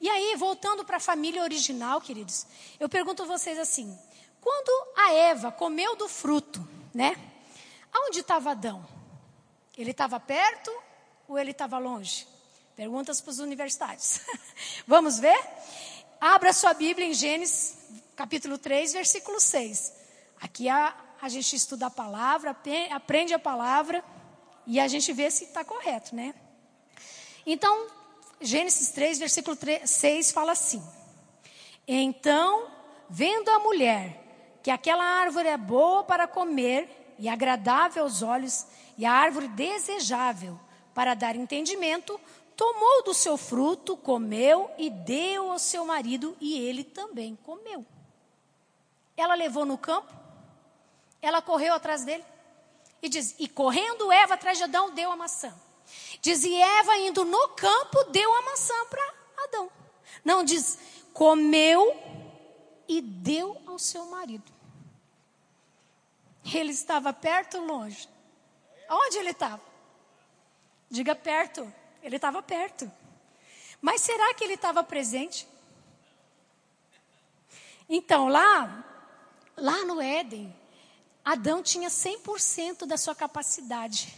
E 0.00 0.08
aí, 0.08 0.36
voltando 0.36 0.84
para 0.84 0.98
a 0.98 1.00
família 1.00 1.42
original, 1.42 2.00
queridos, 2.00 2.46
eu 2.78 2.88
pergunto 2.88 3.24
a 3.24 3.26
vocês 3.26 3.58
assim: 3.58 3.98
quando 4.40 4.92
a 4.96 5.12
Eva 5.12 5.50
comeu 5.50 5.96
do 5.96 6.08
fruto, 6.08 6.66
né? 6.94 7.16
Aonde 7.92 8.20
estava 8.20 8.52
Adão? 8.52 8.86
Ele 9.76 9.90
estava 9.90 10.20
perto 10.20 10.70
ou 11.28 11.38
ele 11.38 11.50
estava 11.52 11.78
longe? 11.78 12.26
Perguntas 12.74 13.20
para 13.20 13.30
os 13.30 13.38
universitários. 13.38 14.20
Vamos 14.86 15.18
ver? 15.18 15.38
abra 16.20 16.52
sua 16.52 16.74
Bíblia 16.74 17.06
em 17.06 17.14
Gênesis, 17.14 17.78
capítulo 18.16 18.58
3, 18.58 18.92
versículo 18.92 19.40
6. 19.40 19.92
Aqui 20.40 20.68
a, 20.68 20.94
a 21.20 21.28
gente 21.28 21.54
estuda 21.54 21.86
a 21.86 21.90
palavra, 21.90 22.56
aprende 22.90 23.34
a 23.34 23.38
palavra 23.38 24.04
e 24.66 24.80
a 24.80 24.88
gente 24.88 25.12
vê 25.12 25.30
se 25.30 25.44
está 25.44 25.64
correto, 25.64 26.14
né? 26.14 26.34
Então, 27.46 27.86
Gênesis 28.40 28.90
3, 28.90 29.18
versículo 29.18 29.56
3, 29.56 29.88
6 29.88 30.32
fala 30.32 30.52
assim: 30.52 30.82
Então, 31.86 32.68
vendo 33.08 33.48
a 33.50 33.60
mulher 33.60 34.58
que 34.62 34.70
aquela 34.70 35.04
árvore 35.04 35.48
é 35.48 35.56
boa 35.56 36.04
para 36.04 36.26
comer 36.26 37.14
e 37.18 37.28
agradável 37.28 38.02
aos 38.02 38.22
olhos, 38.22 38.66
e 38.96 39.06
a 39.06 39.12
árvore 39.12 39.48
desejável 39.48 40.58
para 40.98 41.14
dar 41.14 41.36
entendimento, 41.36 42.20
tomou 42.56 43.04
do 43.04 43.14
seu 43.14 43.36
fruto, 43.36 43.96
comeu 43.96 44.68
e 44.76 44.90
deu 44.90 45.52
ao 45.52 45.56
seu 45.56 45.86
marido, 45.86 46.36
e 46.40 46.58
ele 46.58 46.82
também 46.82 47.36
comeu. 47.36 47.86
Ela 49.16 49.36
levou 49.36 49.64
no 49.64 49.78
campo, 49.78 50.12
ela 51.22 51.40
correu 51.40 51.72
atrás 51.72 52.04
dele, 52.04 52.24
e 53.00 53.08
diz: 53.08 53.36
E 53.38 53.48
correndo 53.48 54.10
Eva 54.10 54.34
atrás 54.34 54.58
de 54.58 54.64
Adão, 54.64 54.90
deu 54.90 55.12
a 55.12 55.16
maçã. 55.16 55.54
Diz: 56.20 56.42
E 56.42 56.52
Eva 56.52 56.98
indo 56.98 57.24
no 57.24 57.48
campo, 57.50 58.02
deu 58.10 58.34
a 58.34 58.42
maçã 58.42 58.74
para 58.90 59.14
Adão. 59.44 59.70
Não 60.24 60.42
diz: 60.42 60.80
Comeu 61.14 61.96
e 62.88 63.00
deu 63.00 63.56
ao 63.68 63.78
seu 63.78 64.04
marido. 64.06 64.52
Ele 66.52 66.72
estava 66.72 67.12
perto 67.12 67.58
ou 67.58 67.64
longe? 67.66 68.08
Onde 68.90 69.18
ele 69.18 69.30
estava? 69.30 69.67
Diga 70.90 71.14
perto. 71.14 71.72
Ele 72.02 72.16
estava 72.16 72.42
perto. 72.42 72.90
Mas 73.80 74.00
será 74.00 74.34
que 74.34 74.44
ele 74.44 74.54
estava 74.54 74.82
presente? 74.82 75.46
Então, 77.88 78.28
lá, 78.28 78.84
lá 79.56 79.84
no 79.84 80.00
Éden, 80.00 80.54
Adão 81.24 81.62
tinha 81.62 81.88
100% 81.88 82.86
da 82.86 82.96
sua 82.96 83.14
capacidade, 83.14 84.14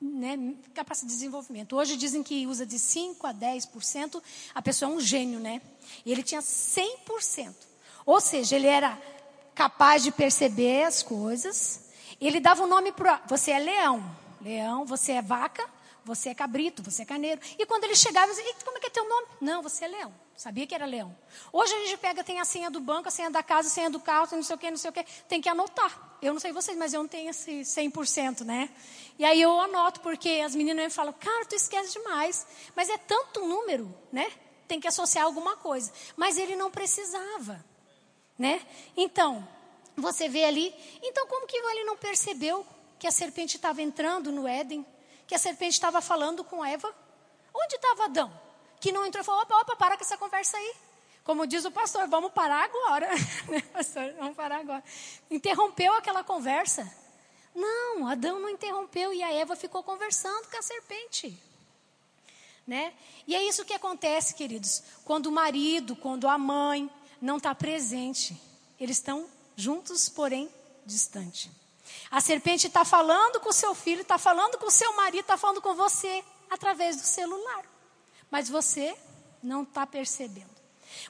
né, 0.00 0.54
capacidade 0.74 1.12
de 1.12 1.18
desenvolvimento. 1.18 1.76
Hoje 1.76 1.96
dizem 1.96 2.22
que 2.22 2.46
usa 2.46 2.66
de 2.66 2.78
5 2.78 3.26
a 3.26 3.32
10%, 3.32 4.22
a 4.54 4.62
pessoa 4.62 4.90
é 4.90 4.94
um 4.94 5.00
gênio, 5.00 5.38
né? 5.40 5.62
E 6.04 6.12
ele 6.12 6.22
tinha 6.22 6.40
100%. 6.40 7.54
Ou 8.04 8.20
seja, 8.20 8.56
ele 8.56 8.66
era 8.66 9.00
capaz 9.54 10.02
de 10.02 10.10
perceber 10.10 10.84
as 10.84 11.02
coisas. 11.02 11.80
Ele 12.20 12.40
dava 12.40 12.62
o 12.62 12.66
um 12.66 12.68
nome 12.68 12.92
para. 12.92 13.22
Você 13.26 13.50
é 13.50 13.58
leão. 13.58 14.16
Leão, 14.40 14.84
você 14.84 15.12
é 15.12 15.22
vaca, 15.22 15.66
você 16.04 16.28
é 16.28 16.34
cabrito, 16.34 16.82
você 16.82 17.02
é 17.02 17.04
carneiro. 17.04 17.40
E 17.58 17.64
quando 17.66 17.84
ele 17.84 17.94
chegava, 17.94 18.30
eu 18.30 18.36
dizia, 18.36 18.54
como 18.64 18.76
é 18.76 18.80
que 18.80 18.86
é 18.86 18.90
teu 18.90 19.08
nome? 19.08 19.26
Não, 19.40 19.62
você 19.62 19.86
é 19.86 19.88
leão. 19.88 20.14
Sabia 20.36 20.66
que 20.66 20.74
era 20.74 20.84
leão. 20.84 21.16
Hoje 21.52 21.72
a 21.74 21.78
gente 21.78 21.96
pega, 21.96 22.22
tem 22.22 22.40
a 22.40 22.44
senha 22.44 22.70
do 22.70 22.80
banco, 22.80 23.08
a 23.08 23.10
senha 23.10 23.30
da 23.30 23.42
casa, 23.42 23.68
a 23.68 23.70
senha 23.70 23.88
do 23.88 24.00
carro, 24.00 24.28
não 24.32 24.42
sei 24.42 24.56
o 24.56 24.58
que, 24.58 24.70
não 24.70 24.76
sei 24.76 24.90
o 24.90 24.92
que. 24.92 25.04
Tem 25.28 25.40
que 25.40 25.48
anotar. 25.48 26.18
Eu 26.20 26.32
não 26.32 26.40
sei 26.40 26.52
vocês, 26.52 26.76
mas 26.76 26.92
eu 26.92 27.02
não 27.02 27.08
tenho 27.08 27.30
esse 27.30 27.60
100%, 27.62 28.40
né? 28.40 28.68
E 29.18 29.24
aí 29.24 29.40
eu 29.40 29.60
anoto, 29.60 30.00
porque 30.00 30.42
as 30.44 30.54
meninas 30.54 30.84
me 30.84 30.90
falam, 30.90 31.12
cara, 31.12 31.46
tu 31.46 31.54
esquece 31.54 31.92
demais. 31.92 32.46
Mas 32.74 32.88
é 32.88 32.98
tanto 32.98 33.46
número, 33.46 33.94
né? 34.12 34.30
Tem 34.66 34.80
que 34.80 34.88
associar 34.88 35.24
alguma 35.24 35.56
coisa. 35.56 35.92
Mas 36.16 36.36
ele 36.36 36.56
não 36.56 36.70
precisava, 36.70 37.64
né? 38.38 38.60
Então, 38.96 39.46
você 39.96 40.28
vê 40.28 40.44
ali. 40.44 40.74
Então, 41.02 41.26
como 41.26 41.46
que 41.46 41.56
ele 41.56 41.84
não 41.84 41.96
percebeu 41.96 42.66
que 42.98 43.06
a 43.06 43.12
serpente 43.12 43.56
estava 43.56 43.80
entrando 43.80 44.32
no 44.32 44.48
Éden? 44.48 44.84
Que 45.26 45.34
a 45.34 45.38
serpente 45.38 45.74
estava 45.74 46.00
falando 46.00 46.44
com 46.44 46.64
Eva. 46.64 46.92
Onde 47.54 47.76
estava 47.76 48.04
Adão? 48.04 48.40
Que 48.80 48.92
não 48.92 49.06
entrou 49.06 49.22
e 49.22 49.24
falou: 49.24 49.42
opa, 49.42 49.60
opa, 49.60 49.76
para 49.76 49.96
com 49.96 50.02
essa 50.02 50.16
conversa 50.16 50.56
aí. 50.56 50.74
Como 51.24 51.46
diz 51.46 51.64
o 51.64 51.70
pastor, 51.70 52.06
vamos 52.06 52.32
parar 52.32 52.64
agora. 52.64 53.08
Né, 53.48 53.60
pastor, 53.72 54.12
vamos 54.18 54.36
parar 54.36 54.58
agora. 54.58 54.84
Interrompeu 55.30 55.92
aquela 55.94 56.22
conversa. 56.22 56.90
Não, 57.54 58.06
Adão 58.08 58.40
não 58.40 58.50
interrompeu 58.50 59.12
e 59.14 59.22
a 59.22 59.32
Eva 59.32 59.54
ficou 59.54 59.82
conversando 59.82 60.48
com 60.50 60.58
a 60.58 60.62
serpente. 60.62 61.38
Né? 62.66 62.92
E 63.26 63.34
é 63.34 63.42
isso 63.42 63.64
que 63.64 63.74
acontece, 63.74 64.34
queridos, 64.34 64.82
quando 65.04 65.26
o 65.26 65.32
marido, 65.32 65.94
quando 65.94 66.26
a 66.26 66.36
mãe 66.36 66.90
não 67.20 67.36
está 67.36 67.54
presente. 67.54 68.36
Eles 68.80 68.96
estão 68.96 69.28
juntos, 69.56 70.08
porém 70.08 70.50
distante. 70.84 71.50
A 72.14 72.20
serpente 72.20 72.68
está 72.68 72.84
falando 72.84 73.40
com 73.40 73.48
o 73.48 73.52
seu 73.52 73.74
filho, 73.74 74.02
está 74.02 74.16
falando 74.16 74.56
com 74.56 74.68
o 74.68 74.70
seu 74.70 74.94
marido, 74.94 75.22
está 75.22 75.36
falando 75.36 75.60
com 75.60 75.74
você 75.74 76.22
através 76.48 76.94
do 76.94 77.02
celular. 77.04 77.64
Mas 78.30 78.48
você 78.48 78.96
não 79.42 79.64
está 79.64 79.84
percebendo. 79.84 80.54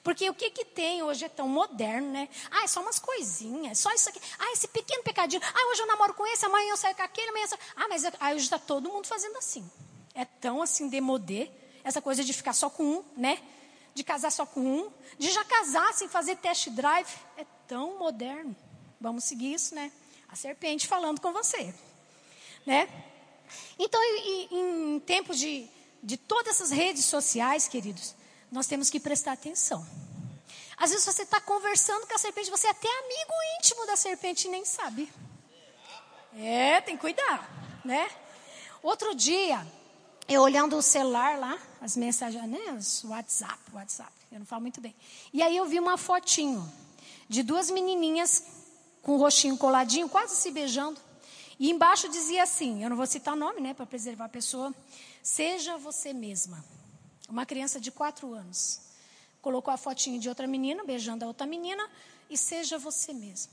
Porque 0.02 0.30
o 0.30 0.34
que, 0.34 0.48
que 0.48 0.64
tem 0.64 1.02
hoje 1.02 1.26
é 1.26 1.28
tão 1.28 1.46
moderno, 1.46 2.10
né? 2.10 2.26
Ah, 2.50 2.64
é 2.64 2.66
só 2.66 2.80
umas 2.80 2.98
coisinhas, 2.98 3.80
só 3.80 3.92
isso 3.92 4.08
aqui. 4.08 4.18
Ah, 4.38 4.50
esse 4.52 4.66
pequeno 4.66 5.02
pecadinho. 5.02 5.42
Ah, 5.44 5.70
hoje 5.70 5.82
eu 5.82 5.86
namoro 5.86 6.14
com 6.14 6.26
esse, 6.26 6.46
amanhã 6.46 6.70
eu 6.70 6.76
saio 6.78 6.96
com 6.96 7.02
aquele, 7.02 7.28
amanhã 7.28 7.44
eu 7.44 7.48
saio... 7.48 7.62
Ah, 7.76 7.86
mas 7.86 8.04
ah, 8.06 8.32
hoje 8.32 8.44
está 8.44 8.58
todo 8.58 8.88
mundo 8.88 9.06
fazendo 9.06 9.36
assim. 9.36 9.70
É 10.14 10.24
tão 10.24 10.62
assim 10.62 10.88
demodê, 10.88 11.50
essa 11.84 12.00
coisa 12.00 12.24
de 12.24 12.32
ficar 12.32 12.54
só 12.54 12.70
com 12.70 12.82
um, 12.82 13.04
né? 13.14 13.42
De 13.92 14.02
casar 14.02 14.32
só 14.32 14.46
com 14.46 14.60
um, 14.60 14.90
de 15.18 15.30
já 15.30 15.44
casar 15.44 15.92
sem 15.92 16.08
fazer 16.08 16.36
test 16.36 16.70
drive. 16.70 17.14
É 17.36 17.44
tão 17.68 17.98
moderno. 17.98 18.56
Vamos 18.98 19.24
seguir 19.24 19.52
isso, 19.52 19.74
né? 19.74 19.92
A 20.28 20.36
serpente 20.36 20.86
falando 20.86 21.20
com 21.20 21.32
você. 21.32 21.74
Né? 22.66 22.88
Então, 23.78 24.02
em, 24.02 24.48
em 24.50 25.00
tempos 25.00 25.38
de, 25.38 25.68
de 26.02 26.16
todas 26.16 26.56
essas 26.56 26.70
redes 26.70 27.04
sociais, 27.04 27.68
queridos, 27.68 28.14
nós 28.50 28.66
temos 28.66 28.90
que 28.90 29.00
prestar 29.00 29.32
atenção. 29.32 29.86
Às 30.76 30.90
vezes 30.90 31.04
você 31.04 31.22
está 31.22 31.40
conversando 31.40 32.06
com 32.06 32.14
a 32.14 32.18
serpente, 32.18 32.50
você 32.50 32.66
é 32.66 32.70
até 32.70 32.88
amigo 32.88 33.32
íntimo 33.58 33.86
da 33.86 33.96
serpente 33.96 34.48
e 34.48 34.50
nem 34.50 34.64
sabe. 34.64 35.12
É, 36.36 36.80
tem 36.80 36.96
que 36.96 37.00
cuidar, 37.00 37.48
né? 37.84 38.10
Outro 38.82 39.14
dia, 39.14 39.64
eu 40.28 40.42
olhando 40.42 40.76
o 40.76 40.82
celular 40.82 41.38
lá, 41.38 41.58
as 41.80 41.96
mensagens, 41.96 42.48
né? 42.48 42.58
WhatsApp, 43.04 43.58
WhatsApp, 43.72 44.12
eu 44.32 44.40
não 44.40 44.46
falo 44.46 44.62
muito 44.62 44.80
bem. 44.80 44.94
E 45.32 45.42
aí 45.42 45.56
eu 45.56 45.66
vi 45.66 45.78
uma 45.78 45.96
fotinho 45.96 46.70
de 47.28 47.42
duas 47.42 47.70
menininhas 47.70 48.42
com 49.04 49.12
o 49.12 49.18
rostinho 49.18 49.56
coladinho, 49.56 50.08
quase 50.08 50.34
se 50.34 50.50
beijando. 50.50 51.00
E 51.60 51.70
embaixo 51.70 52.08
dizia 52.08 52.42
assim: 52.42 52.82
eu 52.82 52.90
não 52.90 52.96
vou 52.96 53.06
citar 53.06 53.34
o 53.34 53.36
nome, 53.36 53.60
né, 53.60 53.74
para 53.74 53.86
preservar 53.86 54.24
a 54.24 54.28
pessoa. 54.28 54.74
Seja 55.22 55.76
você 55.76 56.12
mesma. 56.12 56.64
Uma 57.28 57.46
criança 57.46 57.78
de 57.78 57.92
quatro 57.92 58.34
anos. 58.34 58.80
Colocou 59.40 59.72
a 59.72 59.76
fotinho 59.76 60.18
de 60.18 60.28
outra 60.28 60.46
menina, 60.46 60.82
beijando 60.84 61.24
a 61.24 61.28
outra 61.28 61.46
menina, 61.46 61.88
e 62.28 62.36
seja 62.36 62.78
você 62.78 63.12
mesma. 63.12 63.52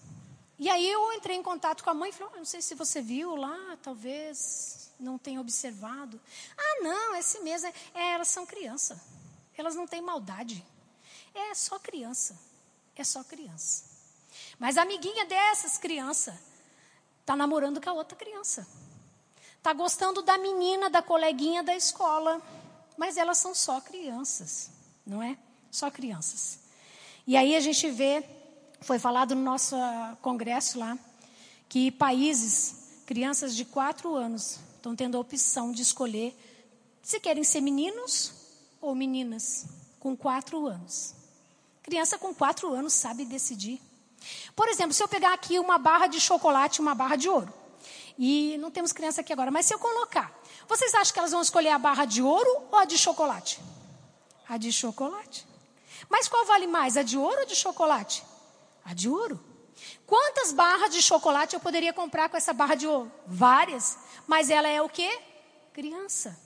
E 0.58 0.70
aí 0.70 0.90
eu 0.90 1.14
entrei 1.14 1.36
em 1.36 1.44
contato 1.44 1.84
com 1.84 1.90
a 1.90 1.94
mãe 1.94 2.10
e 2.10 2.14
falei: 2.14 2.34
oh, 2.34 2.38
não 2.38 2.46
sei 2.46 2.62
se 2.62 2.74
você 2.74 3.02
viu 3.02 3.36
lá, 3.36 3.78
talvez 3.84 4.90
não 5.00 5.18
tenha 5.18 5.42
observado. 5.42 6.20
Ah, 6.58 6.82
não, 6.82 7.16
esse 7.16 7.40
mesmo. 7.42 7.68
É, 7.68 7.74
é, 7.94 8.14
elas 8.14 8.30
são 8.30 8.46
criança. 8.46 9.00
Elas 9.58 9.76
não 9.76 9.86
têm 9.86 10.02
maldade. 10.02 10.66
É 11.36 11.54
só 11.54 11.78
criança. 11.78 12.40
É 12.96 13.04
só 13.04 13.24
criança. 13.24 13.91
Mas 14.62 14.78
a 14.78 14.84
amiguinha 14.84 15.26
dessas 15.26 15.80
crianças 15.80 16.36
está 17.20 17.36
namorando 17.36 17.82
com 17.82 17.90
a 17.90 17.94
outra 17.94 18.16
criança. 18.16 18.68
Está 19.58 19.74
gostando 19.74 20.22
da 20.22 20.38
menina, 20.38 20.88
da 20.88 21.02
coleguinha 21.02 21.64
da 21.64 21.76
escola. 21.76 22.40
Mas 22.96 23.18
elas 23.18 23.40
são 23.40 23.56
só 23.56 23.82
crianças, 23.82 24.70
não 25.04 25.24
é? 25.24 25.36
Só 25.72 25.90
crianças. 25.90 26.60
E 27.26 27.36
aí 27.36 27.56
a 27.56 27.60
gente 27.60 27.90
vê, 27.90 28.24
foi 28.82 29.00
falado 29.00 29.34
no 29.34 29.42
nosso 29.42 29.76
ah, 29.76 30.16
congresso 30.22 30.78
lá, 30.78 30.96
que 31.68 31.90
países, 31.90 33.02
crianças 33.08 33.56
de 33.56 33.66
quatro 33.66 34.14
anos, 34.14 34.60
estão 34.76 34.96
tendo 34.96 35.18
a 35.18 35.22
opção 35.22 35.72
de 35.72 35.82
escolher 35.82 36.38
se 37.02 37.20
querem 37.20 37.44
ser 37.44 37.62
meninos 37.62 38.32
ou 38.80 38.94
meninas, 38.94 39.66
com 40.00 40.16
quatro 40.16 40.68
anos. 40.68 41.16
Criança 41.82 42.20
com 42.20 42.32
quatro 42.32 42.72
anos 42.72 42.94
sabe 42.94 43.26
decidir. 43.26 43.82
Por 44.56 44.68
exemplo, 44.68 44.94
se 44.94 45.04
eu 45.04 45.08
pegar 45.08 45.34
aqui 45.34 45.60
uma 45.60 45.78
barra 45.78 46.08
de 46.08 46.20
chocolate 46.20 46.80
e 46.80 46.82
uma 46.82 46.96
barra 46.96 47.16
de 47.16 47.30
ouro, 47.30 47.54
e 48.18 48.58
não 48.60 48.70
temos 48.70 48.92
criança 48.92 49.22
aqui 49.22 49.34
agora, 49.34 49.52
mas 49.52 49.66
se 49.66 49.74
eu 49.74 49.80
colocar, 49.80 50.32
vocês 50.68 50.94
acham 50.94 51.14
que 51.14 51.20
elas 51.20 51.32
vão 51.32 51.42
escolher 51.42 51.70
a 51.70 51.80
barra 51.80 52.06
de 52.06 52.22
ouro 52.22 52.68
ou 52.72 52.78
a 52.78 52.86
de 52.86 52.98
chocolate? 52.98 53.60
A 54.48 54.58
de 54.58 54.72
chocolate. 54.72 55.48
Mas 56.10 56.28
qual 56.28 56.46
vale 56.46 56.68
mais, 56.68 56.98
a 56.98 57.04
de 57.04 57.18
ouro 57.18 57.40
ou 57.40 57.46
de 57.46 57.56
chocolate? 57.56 58.24
A 58.86 58.94
de 58.94 59.10
ouro. 59.10 59.44
Quantas 60.06 60.52
barras 60.52 60.92
de 60.92 61.02
chocolate 61.02 61.56
eu 61.56 61.60
poderia 61.60 61.94
comprar 61.94 62.30
com 62.30 62.38
essa 62.38 62.54
barra 62.54 62.76
de 62.76 62.86
ouro? 62.86 63.12
Várias. 63.26 63.98
Mas 64.28 64.50
ela 64.50 64.68
é 64.68 64.82
o 64.82 64.90
quê? 64.90 65.20
Criança. 65.74 66.38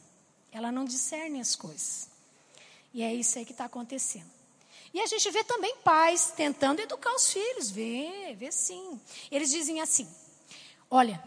Ela 0.52 0.72
não 0.72 0.86
discerne 0.86 1.42
as 1.42 1.56
coisas. 1.56 2.08
E 2.94 3.04
é 3.04 3.14
isso 3.14 3.38
aí 3.38 3.44
que 3.44 3.52
está 3.52 3.66
acontecendo. 3.66 4.35
E 4.96 5.02
a 5.02 5.06
gente 5.08 5.30
vê 5.30 5.44
também 5.44 5.76
pais 5.84 6.32
tentando 6.38 6.80
educar 6.80 7.14
os 7.14 7.28
filhos, 7.28 7.70
vê, 7.70 8.34
vê 8.38 8.50
sim. 8.50 8.98
Eles 9.30 9.52
dizem 9.52 9.82
assim: 9.82 10.08
olha, 10.90 11.22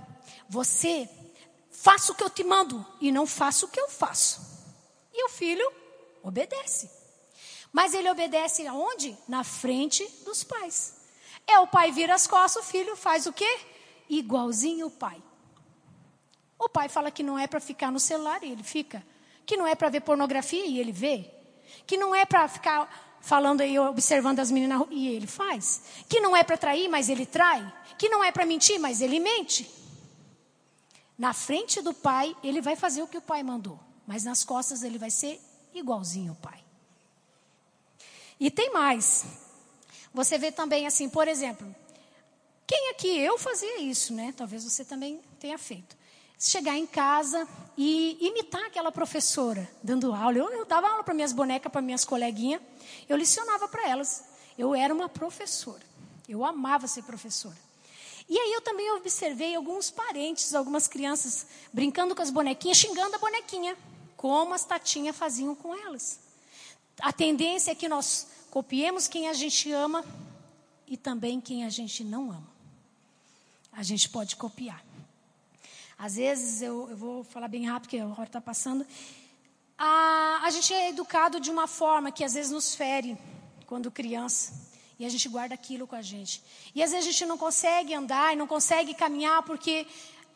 você 0.48 1.06
faça 1.70 2.10
o 2.10 2.14
que 2.14 2.25
eu 2.25 2.30
te 2.30 2.42
mando 2.42 2.84
e 2.98 3.12
não 3.12 3.26
faça 3.26 3.66
o 3.66 3.68
que 3.68 3.78
eu 3.78 3.90
faço. 3.90 4.40
E 5.12 5.22
o 5.22 5.28
filho 5.28 5.70
obedece. 6.22 6.90
Mas 7.70 7.92
ele 7.92 8.10
obedece 8.10 8.66
aonde? 8.66 9.14
Na 9.28 9.44
frente 9.44 10.02
dos 10.25 10.42
pais. 10.42 10.94
É 11.46 11.58
o 11.58 11.66
pai 11.66 11.92
vira 11.92 12.14
as 12.14 12.26
costas, 12.26 12.64
o 12.64 12.66
filho 12.66 12.96
faz 12.96 13.26
o 13.26 13.34
quê? 13.34 13.60
Igualzinho 14.08 14.87
o 14.87 14.90
pai. 14.90 15.22
O 16.58 16.70
pai 16.70 16.88
fala 16.88 17.10
que 17.10 17.22
não 17.22 17.38
é 17.38 17.46
para 17.46 17.60
ficar 17.60 17.92
no 17.92 18.00
celular 18.00 18.42
e 18.42 18.50
ele 18.50 18.62
fica. 18.62 19.06
Que 19.44 19.58
não 19.58 19.66
é 19.66 19.75
para 19.75 19.90
ver 19.90 20.00
pornografia 20.00 20.64
e 20.64 20.80
ele 20.80 20.90
vê. 20.90 21.30
Que 21.87 21.98
não 21.98 22.14
é 22.14 22.25
para 22.25 22.48
ficar 22.48 23.07
falando 23.20 23.60
aí, 23.60 23.78
observando 23.78 24.40
as 24.40 24.50
meninas 24.50 24.82
e 24.90 25.08
ele 25.08 25.26
faz. 25.26 25.82
Que 26.08 26.20
não 26.20 26.37
é 26.37 26.42
para 26.42 26.56
trair, 26.56 26.88
mas 26.88 27.08
ele 27.08 27.26
trai. 27.26 27.72
Que 27.98 28.08
não 28.08 28.22
é 28.22 28.30
para 28.32 28.46
mentir, 28.46 28.78
mas 28.78 29.00
ele 29.00 29.18
mente. 29.18 29.70
Na 31.16 31.32
frente 31.32 31.80
do 31.80 31.92
pai, 31.92 32.37
ele 32.44 32.60
vai 32.60 32.76
fazer 32.76 33.02
o 33.02 33.08
que 33.08 33.18
o 33.18 33.22
pai 33.22 33.42
mandou. 33.42 33.78
Mas 34.06 34.25
nas 34.25 34.44
costas 34.44 34.82
ele 34.82 34.98
vai 34.98 35.10
ser 35.10 35.40
igualzinho 35.75 36.32
o 36.32 36.37
pai. 36.37 36.62
E 38.38 38.50
tem 38.50 38.72
mais. 38.72 39.25
Você 40.14 40.38
vê 40.38 40.52
também 40.52 40.87
assim, 40.87 41.08
por 41.08 41.26
exemplo, 41.28 41.75
quem 42.66 42.90
aqui 42.90 43.18
eu 43.18 43.38
fazia 43.38 43.80
isso, 43.80 44.12
né? 44.12 44.32
Talvez 44.37 44.62
você 44.62 44.84
também 44.84 45.20
tenha 45.40 45.58
feito. 45.58 45.96
Chegar 46.38 46.76
em 46.76 46.87
casa 46.87 47.48
e 47.76 48.16
imitar 48.20 48.64
aquela 48.66 48.92
professora 48.92 49.68
dando 49.82 50.14
aula. 50.14 50.38
Eu, 50.38 50.50
eu 50.50 50.64
dava 50.64 50.88
aula 50.88 51.02
para 51.02 51.14
minhas 51.14 51.32
bonecas, 51.32 51.70
para 51.72 51.82
minhas 51.82 52.04
coleguinhas. 52.04 52.60
Eu 53.09 53.16
licionava 53.16 53.68
para 53.68 53.88
elas. 53.88 54.25
Eu 54.57 54.75
era 54.75 54.92
uma 54.92 55.09
professora. 55.09 55.83
Eu 56.28 56.45
amava 56.45 56.87
ser 56.87 57.02
professora. 57.02 57.57
E 58.28 58.38
aí 58.38 58.52
eu 58.52 58.61
também 58.61 58.90
observei 58.92 59.54
alguns 59.54 59.90
parentes, 59.90 60.54
algumas 60.54 60.87
crianças 60.87 61.47
brincando 61.73 62.14
com 62.14 62.21
as 62.21 62.30
bonequinhas, 62.30 62.76
xingando 62.76 63.16
a 63.16 63.18
bonequinha, 63.18 63.76
como 64.16 64.52
as 64.52 64.64
tatinhas 64.64 65.16
faziam 65.16 65.54
com 65.54 65.75
elas. 65.75 66.18
A 67.00 67.12
tendência 67.12 67.71
é 67.71 67.75
que 67.75 67.88
nós 67.88 68.26
copiemos 68.50 69.09
quem 69.09 69.28
a 69.28 69.33
gente 69.33 69.73
ama 69.73 70.04
e 70.87 70.97
também 70.97 71.40
quem 71.40 71.64
a 71.64 71.71
gente 71.71 72.04
não 72.04 72.30
ama. 72.30 72.50
A 73.73 73.83
gente 73.83 74.09
pode 74.09 74.37
copiar. 74.37 74.85
Às 75.97 76.16
vezes, 76.16 76.62
eu, 76.62 76.88
eu 76.90 76.97
vou 76.97 77.25
falar 77.25 77.49
bem 77.49 77.66
rápido, 77.66 77.83
porque 77.83 77.99
a 77.99 78.07
hora 78.07 78.25
está 78.25 78.40
passando. 78.40 78.87
A, 79.78 80.40
a 80.42 80.50
gente 80.50 80.75
é 80.75 80.88
educado 80.88 81.38
de 81.38 81.50
uma 81.50 81.68
forma 81.68 82.11
que 82.11 82.25
às 82.25 82.35
vezes 82.35 82.50
nos 82.50 82.75
fere 82.75 83.16
quando 83.66 83.90
criança. 83.90 84.52
E 84.99 85.06
a 85.06 85.08
gente 85.08 85.28
guarda 85.28 85.54
aquilo 85.54 85.87
com 85.87 85.94
a 85.94 86.02
gente. 86.02 86.42
E 86.75 86.82
às 86.82 86.90
vezes 86.90 87.06
a 87.06 87.12
gente 87.12 87.25
não 87.26 87.38
consegue 87.38 87.94
andar 87.94 88.32
e 88.32 88.37
não 88.37 88.49
consegue 88.49 88.92
caminhar 88.92 89.44
porque 89.44 89.87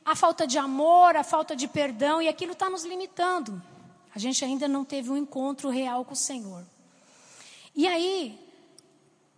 a 0.05 0.15
falta 0.15 0.47
de 0.47 0.57
amor, 0.57 1.17
a 1.17 1.25
falta 1.25 1.57
de 1.57 1.67
perdão, 1.67 2.23
e 2.23 2.29
aquilo 2.29 2.53
está 2.53 2.71
nos 2.71 2.85
limitando. 2.85 3.61
A 4.15 4.19
gente 4.19 4.45
ainda 4.45 4.69
não 4.69 4.85
teve 4.85 5.11
um 5.11 5.17
encontro 5.17 5.69
real 5.69 6.05
com 6.05 6.13
o 6.13 6.17
Senhor. 6.17 6.65
E 7.75 7.89
aí, 7.89 8.39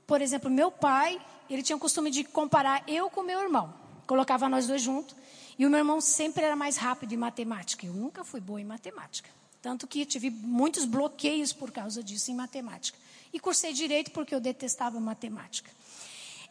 por 0.07 0.21
exemplo, 0.21 0.51
meu 0.51 0.71
pai, 0.71 1.19
ele 1.49 1.63
tinha 1.63 1.77
o 1.77 1.81
costume 1.81 2.11
de 2.11 2.25
comparar 2.25 2.83
eu 2.87 3.09
com 3.09 3.23
meu 3.23 3.41
irmão. 3.41 3.73
Colocava 4.07 4.49
nós 4.49 4.67
dois 4.67 4.83
juntos. 4.83 5.17
E 5.59 5.65
o 5.65 5.71
meu 5.71 5.79
irmão 5.79 6.01
sempre 6.01 6.45
era 6.45 6.57
mais 6.57 6.77
rápido 6.77 7.13
em 7.13 7.17
matemática. 7.17 7.87
Eu 7.87 7.95
nunca 7.95 8.25
fui 8.25 8.41
boa 8.41 8.61
em 8.61 8.65
matemática. 8.65 9.31
Tanto 9.65 9.87
que 9.87 10.05
tive 10.05 10.29
muitos 10.29 10.85
bloqueios 10.85 11.51
por 11.51 11.73
causa 11.73 12.03
disso 12.03 12.31
em 12.31 12.35
matemática 12.35 12.99
e 13.33 13.41
cursei 13.41 13.73
direito 13.73 14.11
porque 14.11 14.35
eu 14.35 14.39
detestava 14.39 15.01
matemática. 15.01 15.71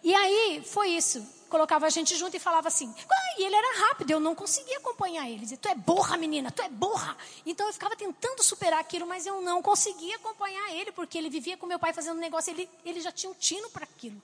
E 0.04 0.16
aí 0.16 0.64
foi 0.66 0.90
isso. 0.90 1.24
Colocava 1.48 1.86
a 1.86 1.92
gente 1.92 2.16
junto 2.18 2.36
e 2.36 2.40
falava 2.40 2.70
assim. 2.70 2.92
Ah, 3.08 3.36
e 3.38 3.44
ele 3.44 3.56
era 3.56 3.88
rápido, 3.88 4.10
eu 4.10 4.20
não 4.20 4.34
conseguia 4.34 4.80
acompanhar 4.80 5.30
ele. 5.30 5.42
Dizia, 5.42 5.58
tu 5.58 5.70
é 5.70 5.76
burra, 5.76 6.18
menina, 6.18 6.50
tu 6.50 6.64
é 6.64 6.70
burra. 6.70 7.16
Então 7.46 7.68
eu 7.68 7.74
ficava 7.74 7.96
tentando 7.96 8.42
superar 8.42 8.80
aquilo, 8.80 9.06
mas 9.06 9.28
eu 9.28 9.40
não 9.42 9.62
conseguia 9.62 10.16
acompanhar 10.16 10.74
ele, 10.74 10.92
porque 10.92 11.16
ele 11.16 11.30
vivia 11.30 11.56
com 11.56 11.68
meu 11.68 11.78
pai 11.78 11.94
fazendo 11.94 12.20
negócio, 12.20 12.50
ele, 12.50 12.68
ele 12.84 13.00
já 13.00 13.12
tinha 13.12 13.32
um 13.32 13.36
tino 13.36 13.70
para 13.70 13.84
aquilo. 13.84 14.20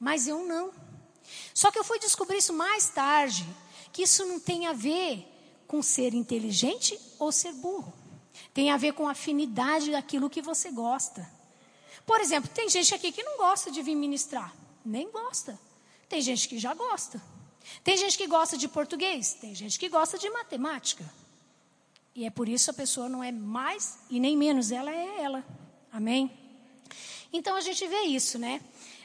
Mas 0.00 0.26
eu 0.26 0.44
não. 0.44 0.72
Só 1.54 1.70
que 1.70 1.78
eu 1.78 1.84
fui 1.84 2.00
descobrir 2.00 2.38
isso 2.38 2.52
mais 2.52 2.88
tarde, 2.88 3.46
que 3.92 4.02
isso 4.02 4.26
não 4.26 4.40
tem 4.40 4.66
a 4.66 4.72
ver 4.72 5.28
com 5.68 5.80
ser 5.80 6.12
inteligente 6.12 6.98
ou 7.20 7.30
ser 7.30 7.52
burro. 7.52 8.01
Tem 8.54 8.70
a 8.70 8.76
ver 8.76 8.92
com 8.92 9.08
a 9.08 9.12
afinidade 9.12 9.90
daquilo 9.90 10.28
que 10.30 10.42
você 10.42 10.70
gosta. 10.70 11.28
Por 12.06 12.20
exemplo, 12.20 12.50
tem 12.52 12.68
gente 12.68 12.94
aqui 12.94 13.12
que 13.12 13.22
não 13.22 13.36
gosta 13.36 13.70
de 13.70 13.82
vir 13.82 13.94
ministrar. 13.94 14.54
Nem 14.84 15.10
gosta. 15.10 15.58
Tem 16.08 16.20
gente 16.20 16.48
que 16.48 16.58
já 16.58 16.74
gosta. 16.74 17.22
Tem 17.82 17.96
gente 17.96 18.18
que 18.18 18.26
gosta 18.26 18.56
de 18.58 18.68
português. 18.68 19.34
Tem 19.34 19.54
gente 19.54 19.78
que 19.78 19.88
gosta 19.88 20.18
de 20.18 20.28
matemática. 20.30 21.04
E 22.14 22.26
é 22.26 22.30
por 22.30 22.48
isso 22.48 22.70
a 22.70 22.74
pessoa 22.74 23.08
não 23.08 23.24
é 23.24 23.32
mais 23.32 23.98
e 24.10 24.20
nem 24.20 24.36
menos, 24.36 24.70
ela 24.70 24.90
é 24.90 25.22
ela. 25.22 25.44
Amém? 25.90 26.30
Então 27.32 27.56
a 27.56 27.60
gente 27.60 27.86
vê 27.86 28.02
isso, 28.02 28.38
né? 28.38 28.60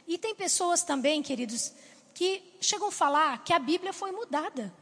E 0.05 0.17
tem 0.17 0.35
pessoas 0.35 0.83
também, 0.83 1.23
queridos, 1.23 1.71
que 2.13 2.43
chegam 2.59 2.89
a 2.89 2.91
falar 2.91 3.43
que 3.43 3.53
a 3.53 3.59
Bíblia 3.59 3.93
foi 3.93 4.11
mudada. 4.11 4.73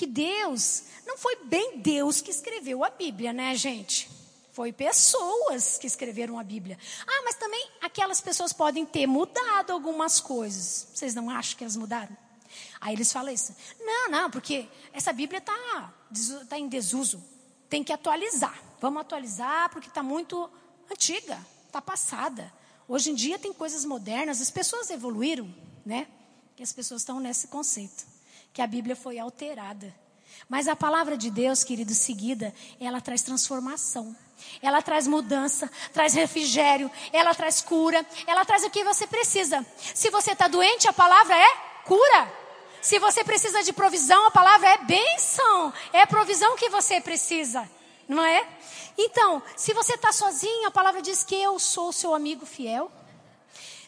Que 0.00 0.06
Deus, 0.06 0.84
não 1.06 1.18
foi 1.18 1.36
bem 1.44 1.78
Deus 1.78 2.22
que 2.22 2.30
escreveu 2.30 2.82
a 2.82 2.88
Bíblia, 2.88 3.34
né, 3.34 3.54
gente? 3.54 4.10
Foi 4.50 4.72
pessoas 4.72 5.76
que 5.76 5.86
escreveram 5.86 6.38
a 6.38 6.42
Bíblia. 6.42 6.78
Ah, 7.06 7.22
mas 7.22 7.34
também 7.34 7.68
aquelas 7.82 8.18
pessoas 8.18 8.50
podem 8.50 8.86
ter 8.86 9.06
mudado 9.06 9.70
algumas 9.70 10.18
coisas. 10.18 10.88
Vocês 10.94 11.14
não 11.14 11.28
acham 11.28 11.58
que 11.58 11.64
elas 11.64 11.76
mudaram? 11.76 12.16
Aí 12.80 12.94
eles 12.94 13.12
falam 13.12 13.30
isso. 13.30 13.54
Não, 13.78 14.08
não, 14.08 14.30
porque 14.30 14.66
essa 14.90 15.12
Bíblia 15.12 15.36
está 15.36 15.92
tá 16.48 16.58
em 16.58 16.66
desuso. 16.66 17.22
Tem 17.68 17.84
que 17.84 17.92
atualizar. 17.92 18.58
Vamos 18.80 19.02
atualizar 19.02 19.68
porque 19.68 19.88
está 19.88 20.02
muito 20.02 20.50
antiga, 20.90 21.38
está 21.66 21.82
passada. 21.82 22.50
Hoje 22.88 23.10
em 23.10 23.14
dia 23.14 23.38
tem 23.38 23.52
coisas 23.52 23.84
modernas, 23.84 24.40
as 24.40 24.50
pessoas 24.50 24.88
evoluíram, 24.88 25.54
né? 25.84 26.08
Que 26.56 26.62
as 26.62 26.72
pessoas 26.72 27.02
estão 27.02 27.20
nesse 27.20 27.48
conceito. 27.48 28.18
Que 28.52 28.62
a 28.62 28.66
Bíblia 28.66 28.96
foi 28.96 29.18
alterada. 29.18 29.94
Mas 30.48 30.68
a 30.68 30.74
palavra 30.74 31.16
de 31.16 31.30
Deus, 31.30 31.62
querido, 31.62 31.94
seguida, 31.94 32.52
ela 32.80 33.00
traz 33.00 33.22
transformação. 33.22 34.16
Ela 34.62 34.80
traz 34.80 35.06
mudança, 35.06 35.70
traz 35.92 36.14
refrigério, 36.14 36.90
ela 37.12 37.34
traz 37.34 37.60
cura, 37.60 38.04
ela 38.26 38.44
traz 38.44 38.64
o 38.64 38.70
que 38.70 38.82
você 38.82 39.06
precisa. 39.06 39.64
Se 39.94 40.10
você 40.10 40.32
está 40.32 40.48
doente, 40.48 40.88
a 40.88 40.92
palavra 40.92 41.36
é 41.36 41.54
cura. 41.84 42.32
Se 42.80 42.98
você 42.98 43.22
precisa 43.22 43.62
de 43.62 43.72
provisão, 43.72 44.26
a 44.26 44.30
palavra 44.30 44.68
é 44.70 44.78
bênção. 44.78 45.72
É 45.92 46.02
a 46.02 46.06
provisão 46.06 46.56
que 46.56 46.70
você 46.70 47.00
precisa, 47.00 47.68
não 48.08 48.24
é? 48.24 48.48
Então, 48.96 49.42
se 49.56 49.72
você 49.74 49.94
está 49.94 50.12
sozinho, 50.12 50.66
a 50.66 50.70
palavra 50.70 51.02
diz 51.02 51.22
que 51.22 51.34
eu 51.34 51.58
sou 51.58 51.92
seu 51.92 52.14
amigo 52.14 52.46
fiel. 52.46 52.90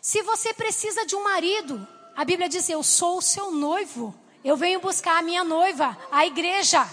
Se 0.01 0.23
você 0.23 0.53
precisa 0.53 1.07
de 1.07 1.17
um 1.17 1.25
marido, 1.25 1.87
a 2.15 2.25
Bíblia 2.25 2.49
diz: 2.49 2.69
Eu 2.69 2.83
sou 2.83 3.19
o 3.19 3.23
seu 3.23 3.51
noivo. 3.51 4.15
Eu 4.45 4.57
venho 4.57 4.81
buscar 4.81 5.19
a 5.19 5.23
minha 5.23 5.45
noiva, 5.45 5.97
a 6.11 6.27
igreja. 6.27 6.87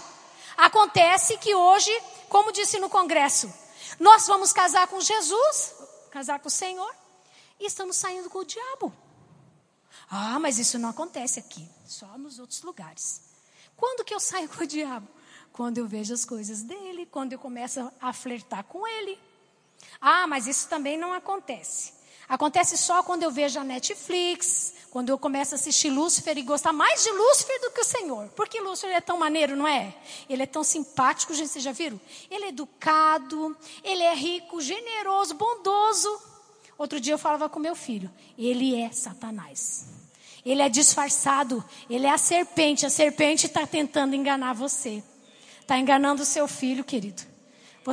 Acontece 0.56 1.36
que 1.38 1.54
hoje 1.54 1.90
como 2.30 2.52
disse 2.52 2.78
no 2.78 2.88
congresso, 2.88 3.52
nós 3.98 4.28
vamos 4.28 4.52
casar 4.52 4.86
com 4.86 5.00
Jesus, 5.00 5.74
casar 6.12 6.38
com 6.38 6.46
o 6.46 6.50
Senhor, 6.50 6.94
e 7.58 7.66
estamos 7.66 7.96
saindo 7.96 8.30
com 8.30 8.38
o 8.38 8.44
diabo. 8.44 8.94
Ah, 10.08 10.38
mas 10.38 10.56
isso 10.56 10.78
não 10.78 10.88
acontece 10.88 11.40
aqui, 11.40 11.68
só 11.84 12.06
nos 12.16 12.38
outros 12.38 12.62
lugares. 12.62 13.20
Quando 13.76 14.04
que 14.04 14.14
eu 14.14 14.20
saio 14.20 14.48
com 14.48 14.62
o 14.62 14.66
diabo? 14.66 15.08
Quando 15.52 15.78
eu 15.78 15.88
vejo 15.88 16.14
as 16.14 16.24
coisas 16.24 16.62
dele, 16.62 17.04
quando 17.04 17.32
eu 17.32 17.38
começo 17.38 17.90
a 18.00 18.12
flertar 18.12 18.62
com 18.62 18.86
ele. 18.86 19.18
Ah, 20.00 20.28
mas 20.28 20.46
isso 20.46 20.68
também 20.68 20.96
não 20.96 21.12
acontece. 21.12 21.92
Acontece 22.30 22.78
só 22.78 23.02
quando 23.02 23.24
eu 23.24 23.30
vejo 23.32 23.58
a 23.58 23.64
Netflix, 23.64 24.72
quando 24.88 25.08
eu 25.08 25.18
começo 25.18 25.52
a 25.52 25.56
assistir 25.56 25.90
Lúcifer 25.90 26.38
e 26.38 26.42
gostar 26.42 26.72
mais 26.72 27.02
de 27.02 27.10
Lúcifer 27.10 27.60
do 27.60 27.72
que 27.72 27.80
o 27.80 27.84
Senhor. 27.84 28.28
Porque 28.36 28.60
Lúcifer 28.60 28.94
é 28.94 29.00
tão 29.00 29.18
maneiro, 29.18 29.56
não 29.56 29.66
é? 29.66 29.92
Ele 30.28 30.44
é 30.44 30.46
tão 30.46 30.62
simpático, 30.62 31.34
gente, 31.34 31.48
vocês 31.48 31.64
já 31.64 31.72
viram? 31.72 32.00
Ele 32.30 32.44
é 32.44 32.48
educado, 32.50 33.56
ele 33.82 34.04
é 34.04 34.14
rico, 34.14 34.60
generoso, 34.60 35.34
bondoso. 35.34 36.22
Outro 36.78 37.00
dia 37.00 37.14
eu 37.14 37.18
falava 37.18 37.48
com 37.48 37.58
meu 37.58 37.74
filho, 37.74 38.08
ele 38.38 38.80
é 38.80 38.92
Satanás. 38.92 39.86
Ele 40.46 40.62
é 40.62 40.68
disfarçado, 40.68 41.64
ele 41.90 42.06
é 42.06 42.10
a 42.10 42.16
serpente. 42.16 42.86
A 42.86 42.90
serpente 42.90 43.46
está 43.46 43.66
tentando 43.66 44.14
enganar 44.14 44.52
você. 44.52 45.02
Está 45.60 45.76
enganando 45.80 46.22
o 46.22 46.26
seu 46.26 46.46
filho, 46.46 46.84
querido. 46.84 47.29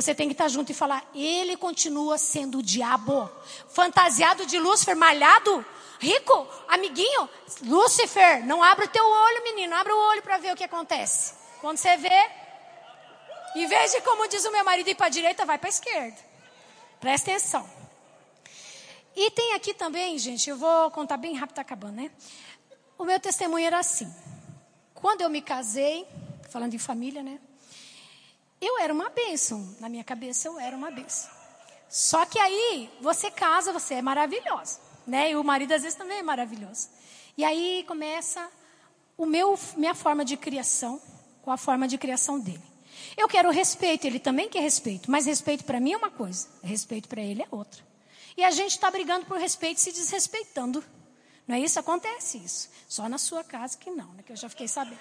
Você 0.00 0.14
tem 0.14 0.28
que 0.28 0.34
estar 0.34 0.46
junto 0.46 0.70
e 0.70 0.74
falar: 0.74 1.04
ele 1.12 1.56
continua 1.56 2.16
sendo 2.18 2.58
o 2.58 2.62
diabo, 2.62 3.28
fantasiado 3.68 4.46
de 4.46 4.56
Lúcifer, 4.56 4.96
malhado, 4.96 5.66
rico, 5.98 6.46
amiguinho. 6.68 7.28
Lúcifer, 7.64 8.46
não 8.46 8.62
abre 8.62 8.84
o 8.84 8.88
teu 8.88 9.04
olho, 9.04 9.42
menino, 9.42 9.74
abre 9.74 9.92
o 9.92 9.98
olho 10.10 10.22
para 10.22 10.38
ver 10.38 10.52
o 10.52 10.56
que 10.56 10.62
acontece. 10.62 11.34
Quando 11.60 11.78
você 11.78 11.96
vê, 11.96 12.30
em 13.56 13.66
vez 13.66 13.90
de, 13.90 14.00
como 14.02 14.28
diz 14.28 14.44
o 14.44 14.52
meu 14.52 14.64
marido, 14.64 14.88
ir 14.88 14.94
para 14.94 15.06
a 15.06 15.10
direita, 15.10 15.44
vai 15.44 15.58
para 15.58 15.68
a 15.68 15.70
esquerda. 15.70 16.16
Presta 17.00 17.32
atenção. 17.32 17.68
E 19.16 19.32
tem 19.32 19.54
aqui 19.54 19.74
também, 19.74 20.16
gente, 20.16 20.48
eu 20.48 20.56
vou 20.56 20.92
contar 20.92 21.16
bem 21.16 21.34
rápido, 21.34 21.54
está 21.54 21.62
acabando, 21.62 21.96
né? 21.96 22.12
O 22.96 23.04
meu 23.04 23.18
testemunho 23.18 23.66
era 23.66 23.80
assim. 23.80 24.08
Quando 24.94 25.22
eu 25.22 25.28
me 25.28 25.42
casei, 25.42 26.06
falando 26.50 26.74
em 26.74 26.78
família, 26.78 27.20
né? 27.20 27.40
Eu 28.60 28.78
era 28.78 28.92
uma 28.92 29.08
bênção. 29.08 29.76
Na 29.80 29.88
minha 29.88 30.04
cabeça, 30.04 30.48
eu 30.48 30.58
era 30.58 30.76
uma 30.76 30.90
bênção. 30.90 31.30
Só 31.88 32.26
que 32.26 32.38
aí 32.38 32.90
você 33.00 33.30
casa, 33.30 33.72
você 33.72 33.94
é 33.94 34.02
maravilhosa, 34.02 34.78
né? 35.06 35.30
E 35.30 35.36
o 35.36 35.42
marido 35.42 35.72
às 35.72 35.82
vezes 35.82 35.96
também 35.96 36.18
é 36.18 36.22
maravilhoso. 36.22 36.88
E 37.36 37.44
aí 37.44 37.84
começa 37.86 38.46
o 39.16 39.24
meu 39.24 39.58
minha 39.76 39.94
forma 39.94 40.24
de 40.24 40.36
criação 40.36 41.00
com 41.42 41.50
a 41.50 41.56
forma 41.56 41.88
de 41.88 41.96
criação 41.96 42.38
dele. 42.38 42.62
Eu 43.16 43.26
quero 43.26 43.50
respeito, 43.50 44.06
ele 44.06 44.18
também 44.18 44.48
quer 44.48 44.60
respeito, 44.60 45.10
mas 45.10 45.24
respeito 45.24 45.64
para 45.64 45.80
mim 45.80 45.92
é 45.92 45.96
uma 45.96 46.10
coisa, 46.10 46.48
respeito 46.62 47.08
para 47.08 47.22
ele 47.22 47.42
é 47.42 47.48
outra. 47.50 47.82
E 48.36 48.44
a 48.44 48.50
gente 48.50 48.72
está 48.72 48.90
brigando 48.90 49.26
por 49.26 49.38
respeito 49.38 49.80
se 49.80 49.92
desrespeitando. 49.92 50.84
Não 51.46 51.56
é 51.56 51.60
isso? 51.60 51.80
Acontece 51.80 52.38
isso. 52.38 52.70
Só 52.86 53.08
na 53.08 53.18
sua 53.18 53.42
casa 53.42 53.76
que 53.78 53.90
não, 53.90 54.12
né? 54.12 54.22
Que 54.22 54.32
eu 54.32 54.36
já 54.36 54.48
fiquei 54.48 54.68
sabendo. 54.68 55.00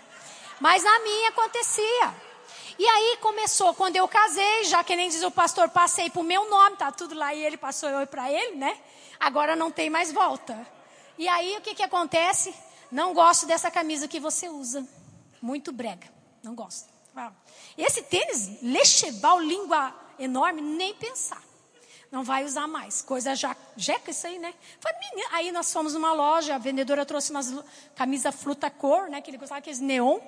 Mas 0.59 0.83
na 0.83 0.99
minha 0.99 1.29
acontecia. 1.29 2.15
E 2.79 2.87
aí 2.87 3.17
começou, 3.21 3.73
quando 3.73 3.95
eu 3.95 4.07
casei, 4.07 4.65
já 4.65 4.83
que 4.83 4.95
nem 4.95 5.09
diz 5.09 5.23
o 5.23 5.31
pastor, 5.31 5.67
passei 5.69 6.09
pro 6.09 6.21
meu 6.23 6.47
nome, 6.49 6.77
tá 6.77 6.91
tudo 6.91 7.15
lá 7.15 7.33
e 7.33 7.43
ele 7.43 7.57
passou 7.57 7.89
eu 7.89 8.05
para 8.05 8.31
ele, 8.31 8.55
né? 8.55 8.77
Agora 9.19 9.55
não 9.55 9.71
tem 9.71 9.89
mais 9.89 10.11
volta. 10.11 10.67
E 11.17 11.27
aí 11.27 11.57
o 11.57 11.61
que 11.61 11.73
que 11.73 11.81
acontece? 11.81 12.53
Não 12.91 13.13
gosto 13.13 13.47
dessa 13.47 13.71
camisa 13.71 14.07
que 14.07 14.19
você 14.19 14.47
usa. 14.47 14.87
Muito 15.41 15.71
brega. 15.71 16.07
Não 16.43 16.53
gosto. 16.53 16.87
Esse 17.75 18.03
tênis, 18.03 18.61
lecheval, 18.61 19.39
língua 19.39 19.93
enorme, 20.19 20.61
nem 20.61 20.93
pensar. 20.93 21.41
Não 22.11 22.23
vai 22.23 22.45
usar 22.45 22.67
mais. 22.67 23.01
Coisa 23.01 23.35
já, 23.35 23.55
jeca 23.75 24.11
isso 24.11 24.27
aí, 24.27 24.37
né? 24.37 24.53
Aí 25.31 25.51
nós 25.51 25.73
fomos 25.73 25.93
numa 25.93 26.13
loja, 26.13 26.55
a 26.55 26.57
vendedora 26.57 27.05
trouxe 27.05 27.31
umas 27.31 27.53
camisa 27.95 28.31
fruta 28.31 28.69
cor, 28.69 29.09
né? 29.09 29.19
Que 29.19 29.31
ele 29.31 29.37
gostava 29.37 29.59
aqueles 29.59 29.79
neon. 29.79 30.19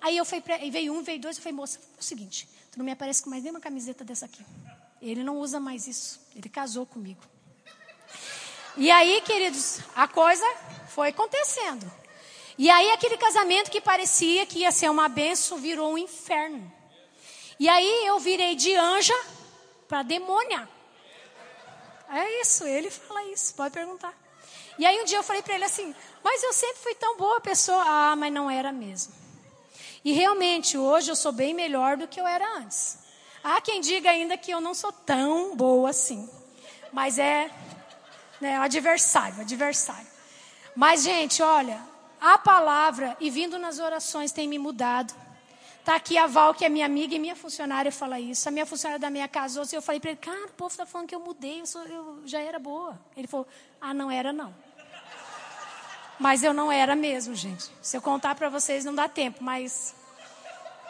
Aí 0.00 0.16
eu 0.16 0.24
fui 0.24 0.40
pra, 0.40 0.56
veio 0.58 0.92
um, 0.92 1.02
veio 1.02 1.20
dois, 1.20 1.36
eu 1.36 1.42
falei, 1.42 1.56
moça, 1.56 1.78
é 1.78 2.00
o 2.00 2.02
seguinte, 2.02 2.48
tu 2.70 2.78
não 2.78 2.84
me 2.84 2.92
aparece 2.92 3.22
com 3.22 3.30
mais 3.30 3.42
nenhuma 3.42 3.60
camiseta 3.60 4.04
dessa 4.04 4.26
aqui. 4.26 4.44
Ele 5.00 5.22
não 5.22 5.38
usa 5.38 5.60
mais 5.60 5.86
isso. 5.86 6.20
Ele 6.34 6.48
casou 6.48 6.86
comigo. 6.86 7.22
E 8.76 8.90
aí, 8.90 9.20
queridos, 9.22 9.80
a 9.94 10.06
coisa 10.06 10.44
foi 10.88 11.08
acontecendo. 11.08 11.90
E 12.58 12.70
aí 12.70 12.90
aquele 12.90 13.16
casamento 13.18 13.70
que 13.70 13.80
parecia 13.80 14.46
que 14.46 14.60
ia 14.60 14.72
ser 14.72 14.90
uma 14.90 15.08
benção 15.08 15.58
virou 15.58 15.92
um 15.92 15.98
inferno. 15.98 16.72
E 17.58 17.68
aí 17.68 18.06
eu 18.06 18.18
virei 18.18 18.54
de 18.54 18.74
anja 18.74 19.14
para 19.86 20.02
demônia. 20.02 20.68
É 22.08 22.40
isso, 22.40 22.64
ele 22.64 22.90
fala 22.90 23.22
isso, 23.24 23.54
pode 23.54 23.74
perguntar. 23.74 24.14
E 24.78 24.86
aí 24.86 25.00
um 25.00 25.04
dia 25.04 25.18
eu 25.18 25.22
falei 25.22 25.42
para 25.42 25.54
ele 25.54 25.64
assim: 25.64 25.94
"Mas 26.22 26.42
eu 26.42 26.52
sempre 26.52 26.78
fui 26.78 26.94
tão 26.94 27.16
boa 27.16 27.40
pessoa". 27.40 27.82
Ah, 27.86 28.16
mas 28.16 28.32
não 28.32 28.50
era 28.50 28.72
mesmo. 28.72 29.12
E 30.06 30.12
realmente 30.12 30.78
hoje 30.78 31.10
eu 31.10 31.16
sou 31.16 31.32
bem 31.32 31.52
melhor 31.52 31.96
do 31.96 32.06
que 32.06 32.20
eu 32.20 32.26
era 32.28 32.58
antes. 32.58 32.96
Há 33.42 33.60
quem 33.60 33.80
diga 33.80 34.08
ainda 34.08 34.38
que 34.38 34.52
eu 34.52 34.60
não 34.60 34.72
sou 34.72 34.92
tão 34.92 35.56
boa 35.56 35.90
assim. 35.90 36.30
Mas 36.92 37.18
é 37.18 37.50
né, 38.40 38.56
adversário, 38.56 39.40
adversário. 39.40 40.06
Mas 40.76 41.02
gente, 41.02 41.42
olha, 41.42 41.80
a 42.20 42.38
palavra 42.38 43.16
e 43.18 43.28
vindo 43.30 43.58
nas 43.58 43.80
orações 43.80 44.30
tem 44.30 44.46
me 44.46 44.60
mudado. 44.60 45.12
Tá 45.84 45.96
aqui 45.96 46.16
a 46.16 46.28
Val, 46.28 46.54
que 46.54 46.64
é 46.64 46.68
minha 46.68 46.86
amiga 46.86 47.16
e 47.16 47.18
minha 47.18 47.34
funcionária, 47.34 47.90
fala 47.90 48.20
isso. 48.20 48.48
A 48.48 48.52
minha 48.52 48.64
funcionária 48.64 49.00
da 49.00 49.10
minha 49.10 49.26
casa, 49.26 49.60
eu 49.72 49.82
falei 49.82 50.00
para 50.00 50.10
ele, 50.10 50.20
cara, 50.20 50.46
o 50.46 50.52
povo 50.52 50.70
está 50.70 50.86
falando 50.86 51.08
que 51.08 51.16
eu 51.16 51.20
mudei, 51.20 51.62
eu, 51.62 51.66
sou, 51.66 51.82
eu 51.82 52.22
já 52.24 52.38
era 52.38 52.60
boa. 52.60 52.96
Ele 53.16 53.26
falou, 53.26 53.48
ah, 53.80 53.92
não 53.92 54.08
era 54.08 54.32
não. 54.32 54.54
Mas 56.18 56.42
eu 56.42 56.52
não 56.52 56.70
era 56.72 56.96
mesmo, 56.96 57.34
gente. 57.34 57.70
Se 57.82 57.96
eu 57.96 58.02
contar 58.02 58.34
para 58.34 58.48
vocês, 58.48 58.84
não 58.84 58.94
dá 58.94 59.08
tempo, 59.08 59.42
mas 59.42 59.94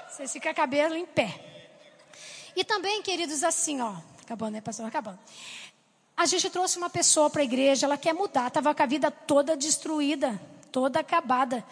vocês 0.08 0.32
ficam 0.32 0.54
cabelo 0.54 0.94
em 0.94 1.06
pé. 1.06 1.40
E 2.54 2.64
também, 2.64 3.02
queridos, 3.02 3.42
assim, 3.42 3.80
ó, 3.80 3.94
acabando, 4.22 4.52
né, 4.52 4.60
pastor? 4.60 4.86
Acabando. 4.86 5.18
A 6.16 6.24
gente 6.26 6.48
trouxe 6.48 6.78
uma 6.78 6.88
pessoa 6.88 7.28
para 7.28 7.42
a 7.42 7.44
igreja, 7.44 7.86
ela 7.86 7.98
quer 7.98 8.14
mudar, 8.14 8.48
estava 8.48 8.74
com 8.74 8.82
a 8.82 8.86
vida 8.86 9.10
toda 9.10 9.56
destruída 9.56 10.40
toda 10.76 11.00
acabada. 11.00 11.64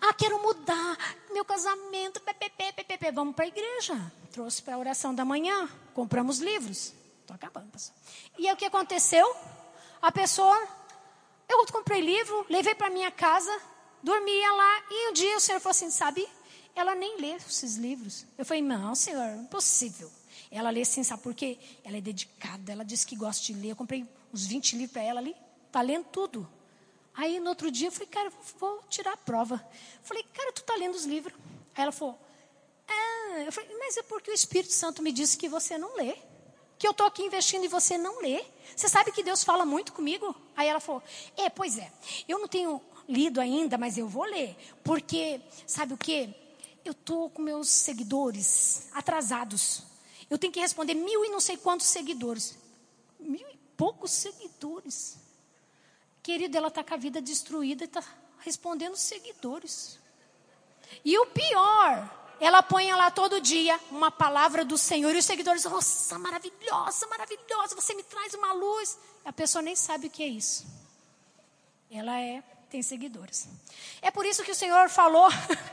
Ah, 0.00 0.14
quero 0.14 0.42
mudar 0.42 0.96
meu 1.30 1.44
casamento. 1.44 2.18
Pepe, 2.22 3.10
Vamos 3.12 3.34
para 3.34 3.44
a 3.44 3.48
igreja. 3.48 4.12
Trouxe 4.32 4.62
para 4.62 4.76
a 4.76 4.78
oração 4.78 5.14
da 5.14 5.26
manhã. 5.26 5.68
Compramos 5.92 6.38
livros. 6.38 6.94
Estou 7.20 7.34
acabando, 7.34 7.70
pessoal. 7.70 7.94
E 8.38 8.48
aí 8.48 8.54
o 8.54 8.56
que 8.56 8.64
aconteceu? 8.64 9.30
A 10.00 10.10
pessoa, 10.10 10.58
eu 11.48 11.66
comprei 11.72 12.00
livro, 12.00 12.46
levei 12.48 12.74
para 12.74 12.90
minha 12.90 13.10
casa, 13.10 13.60
dormia 14.02 14.52
lá. 14.52 14.82
E 14.90 15.10
um 15.10 15.12
dia 15.12 15.36
o 15.36 15.40
senhor 15.40 15.60
falou 15.60 15.72
assim: 15.72 15.90
sabe, 15.90 16.28
ela 16.74 16.94
nem 16.94 17.20
lê 17.20 17.32
esses 17.32 17.76
livros. 17.76 18.26
Eu 18.36 18.44
falei: 18.44 18.62
não, 18.62 18.94
senhor, 18.94 19.36
impossível. 19.36 20.10
Ela 20.50 20.70
lê 20.70 20.84
sim, 20.84 21.02
sabe 21.02 21.22
por 21.22 21.34
quê? 21.34 21.58
Ela 21.84 21.96
é 21.96 22.00
dedicada, 22.00 22.72
ela 22.72 22.84
disse 22.84 23.06
que 23.06 23.16
gosta 23.16 23.42
de 23.44 23.52
ler. 23.54 23.70
Eu 23.70 23.76
comprei 23.76 24.06
uns 24.32 24.46
20 24.46 24.76
livros 24.76 24.92
para 24.92 25.02
ela 25.02 25.20
ali. 25.20 25.34
Está 25.66 25.80
lendo 25.80 26.04
tudo. 26.04 26.48
Aí 27.14 27.40
no 27.40 27.48
outro 27.48 27.70
dia 27.70 27.88
eu 27.88 27.92
falei, 27.92 28.08
cara, 28.08 28.32
vou 28.58 28.82
tirar 28.88 29.12
a 29.12 29.16
prova. 29.16 29.66
Falei, 30.02 30.22
cara, 30.34 30.52
tu 30.52 30.62
tá 30.62 30.76
lendo 30.76 30.94
os 30.94 31.04
livros? 31.04 31.34
Aí 31.74 31.82
ela 31.82 31.92
falou, 31.92 32.18
ah, 32.86 33.38
eu 33.44 33.50
falei, 33.50 33.74
mas 33.78 33.96
é 33.96 34.02
porque 34.02 34.30
o 34.30 34.34
Espírito 34.34 34.72
Santo 34.72 35.02
me 35.02 35.10
disse 35.10 35.36
que 35.36 35.48
você 35.48 35.78
não 35.78 35.96
lê. 35.96 36.16
Que 36.78 36.86
eu 36.86 36.90
estou 36.90 37.06
aqui 37.06 37.22
investindo 37.22 37.64
e 37.64 37.68
você 37.68 37.96
não 37.96 38.20
lê. 38.20 38.44
Você 38.74 38.88
sabe 38.88 39.12
que 39.12 39.22
Deus 39.22 39.42
fala 39.42 39.64
muito 39.64 39.94
comigo? 39.94 40.34
Aí 40.56 40.68
ela 40.68 40.80
falou, 40.80 41.02
é, 41.36 41.50
pois 41.50 41.78
é, 41.78 41.92
eu 42.26 42.38
não 42.38 42.48
tenho 42.48 42.80
lido 43.08 43.40
ainda, 43.40 43.76
mas 43.76 43.98
eu 43.98 44.08
vou 44.08 44.24
ler. 44.24 44.56
Porque, 44.82 45.40
sabe 45.66 45.94
o 45.94 45.98
que? 45.98 46.34
Eu 46.84 46.92
estou 46.92 47.28
com 47.30 47.42
meus 47.42 47.68
seguidores 47.68 48.88
atrasados. 48.92 49.82
Eu 50.30 50.38
tenho 50.38 50.52
que 50.52 50.60
responder 50.60 50.94
mil 50.94 51.24
e 51.24 51.28
não 51.28 51.40
sei 51.40 51.56
quantos 51.56 51.86
seguidores. 51.86 52.56
Mil 53.18 53.46
e 53.48 53.56
poucos 53.76 54.10
seguidores. 54.10 55.18
Querido, 56.22 56.56
ela 56.56 56.68
está 56.68 56.82
com 56.82 56.94
a 56.94 56.96
vida 56.96 57.20
destruída 57.20 57.84
e 57.84 57.86
está 57.86 58.02
respondendo 58.38 58.96
seguidores. 58.96 59.98
E 61.04 61.18
o 61.18 61.26
pior, 61.26 62.25
ela 62.40 62.62
põe 62.62 62.92
lá 62.92 63.10
todo 63.10 63.40
dia 63.40 63.78
uma 63.90 64.10
palavra 64.10 64.64
do 64.64 64.76
Senhor 64.76 65.14
e 65.14 65.18
os 65.18 65.24
seguidores, 65.24 65.64
nossa, 65.64 66.18
maravilhosa, 66.18 67.06
maravilhosa, 67.06 67.74
você 67.74 67.94
me 67.94 68.02
traz 68.02 68.34
uma 68.34 68.52
luz. 68.52 68.98
A 69.24 69.32
pessoa 69.32 69.62
nem 69.62 69.74
sabe 69.74 70.08
o 70.08 70.10
que 70.10 70.22
é 70.22 70.28
isso. 70.28 70.66
Ela 71.90 72.20
é, 72.20 72.42
tem 72.68 72.82
seguidores. 72.82 73.48
É 74.02 74.10
por 74.10 74.26
isso 74.26 74.42
que 74.42 74.50
o 74.50 74.54
Senhor 74.54 74.88
falou, 74.88 75.28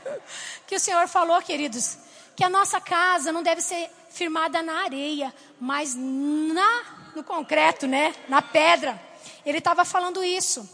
que 0.66 0.76
o 0.76 0.80
Senhor 0.80 1.06
falou, 1.08 1.40
queridos, 1.42 1.98
que 2.34 2.42
a 2.42 2.48
nossa 2.48 2.80
casa 2.80 3.30
não 3.30 3.42
deve 3.42 3.60
ser 3.60 3.90
firmada 4.10 4.62
na 4.62 4.84
areia, 4.84 5.34
mas 5.60 5.94
na, 5.94 7.12
no 7.14 7.22
concreto, 7.22 7.86
né? 7.86 8.14
Na 8.28 8.40
pedra. 8.40 9.00
Ele 9.44 9.58
estava 9.58 9.84
falando 9.84 10.24
isso. 10.24 10.68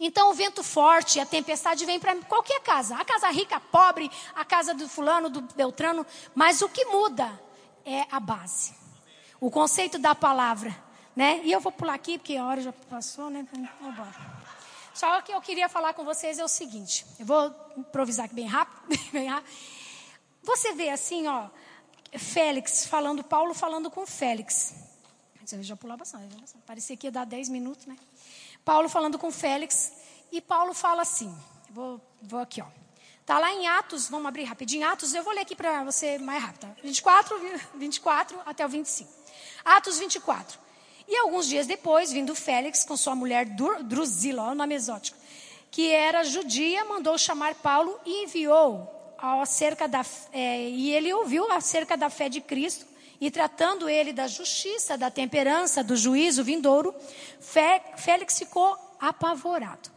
Então 0.00 0.30
o 0.30 0.34
vento 0.34 0.62
forte, 0.62 1.20
a 1.20 1.26
tempestade 1.26 1.84
vem 1.84 2.00
para 2.00 2.16
qualquer 2.22 2.60
casa, 2.60 2.96
a 2.96 3.04
casa 3.04 3.28
rica, 3.30 3.56
a 3.56 3.60
pobre, 3.60 4.10
a 4.34 4.44
casa 4.44 4.74
do 4.74 4.88
fulano, 4.88 5.28
do 5.28 5.40
Beltrano, 5.40 6.06
mas 6.34 6.62
o 6.62 6.68
que 6.68 6.84
muda 6.86 7.40
é 7.84 8.06
a 8.10 8.18
base. 8.18 8.74
O 9.40 9.50
conceito 9.50 9.98
da 9.98 10.14
palavra, 10.14 10.74
né? 11.14 11.40
E 11.44 11.52
eu 11.52 11.60
vou 11.60 11.70
pular 11.70 11.94
aqui 11.94 12.18
porque 12.18 12.36
a 12.36 12.44
hora 12.44 12.60
já 12.60 12.72
passou, 12.72 13.30
né? 13.30 13.46
Vamos 13.52 13.70
embora. 13.80 14.34
Só 14.94 15.20
que 15.22 15.32
eu 15.32 15.40
queria 15.40 15.68
falar 15.68 15.92
com 15.92 16.04
vocês 16.04 16.38
é 16.38 16.44
o 16.44 16.48
seguinte, 16.48 17.04
eu 17.18 17.26
vou 17.26 17.54
improvisar 17.76 18.26
aqui 18.26 18.34
bem 18.34 18.46
rápido, 18.46 18.98
bem 19.12 19.26
rápido. 19.26 19.52
Você 20.42 20.72
vê 20.72 20.90
assim, 20.90 21.26
ó, 21.26 21.48
Félix 22.12 22.86
falando, 22.86 23.24
Paulo 23.24 23.54
falando 23.54 23.90
com 23.90 24.06
Félix. 24.06 24.74
Eu 25.52 25.62
já 25.62 25.76
pulava 25.76 25.98
bastante. 25.98 26.34
Parecia 26.66 26.96
que 26.96 27.06
ia 27.06 27.12
dar 27.12 27.26
10 27.26 27.50
minutos, 27.50 27.86
né? 27.86 27.96
Paulo 28.64 28.88
falando 28.88 29.18
com 29.18 29.30
Félix. 29.30 29.92
E 30.32 30.40
Paulo 30.40 30.74
fala 30.74 31.02
assim. 31.02 31.34
Vou, 31.70 32.00
vou 32.22 32.40
aqui, 32.40 32.62
ó. 32.62 32.66
Tá 33.26 33.38
lá 33.38 33.52
em 33.52 33.66
Atos, 33.66 34.08
vamos 34.08 34.26
abrir 34.26 34.44
rapidinho. 34.44 34.86
Atos, 34.86 35.14
eu 35.14 35.22
vou 35.22 35.32
ler 35.32 35.40
aqui 35.40 35.56
para 35.56 35.82
você 35.82 36.18
mais 36.18 36.42
rápido. 36.42 36.60
Tá? 36.60 36.76
24, 36.82 37.36
24 37.74 38.40
até 38.44 38.64
o 38.64 38.68
25. 38.68 39.10
Atos 39.64 39.98
24. 39.98 40.58
E 41.08 41.16
alguns 41.16 41.48
dias 41.48 41.66
depois, 41.66 42.12
vindo 42.12 42.34
Félix 42.34 42.84
com 42.84 42.96
sua 42.96 43.14
mulher 43.14 43.46
Drusila, 43.46 44.42
olha 44.42 44.52
o 44.52 44.54
nome 44.54 44.74
exótico, 44.74 45.18
que 45.70 45.90
era 45.90 46.24
judia, 46.24 46.84
mandou 46.84 47.16
chamar 47.18 47.54
Paulo 47.56 47.98
e 48.06 48.24
enviou 48.24 48.90
acerca 49.18 49.86
da, 49.86 50.04
é, 50.32 50.68
e 50.68 50.90
ele 50.90 51.12
ouviu 51.12 51.50
acerca 51.52 51.96
da 51.96 52.08
fé 52.08 52.28
de 52.28 52.40
Cristo 52.40 52.86
e 53.20 53.30
tratando 53.30 53.88
ele 53.88 54.12
da 54.12 54.26
justiça, 54.26 54.98
da 54.98 55.10
temperança, 55.10 55.82
do 55.82 55.96
juízo 55.96 56.42
vindouro, 56.42 56.94
Félix 57.96 58.38
ficou 58.38 58.76
apavorado. 59.00 59.90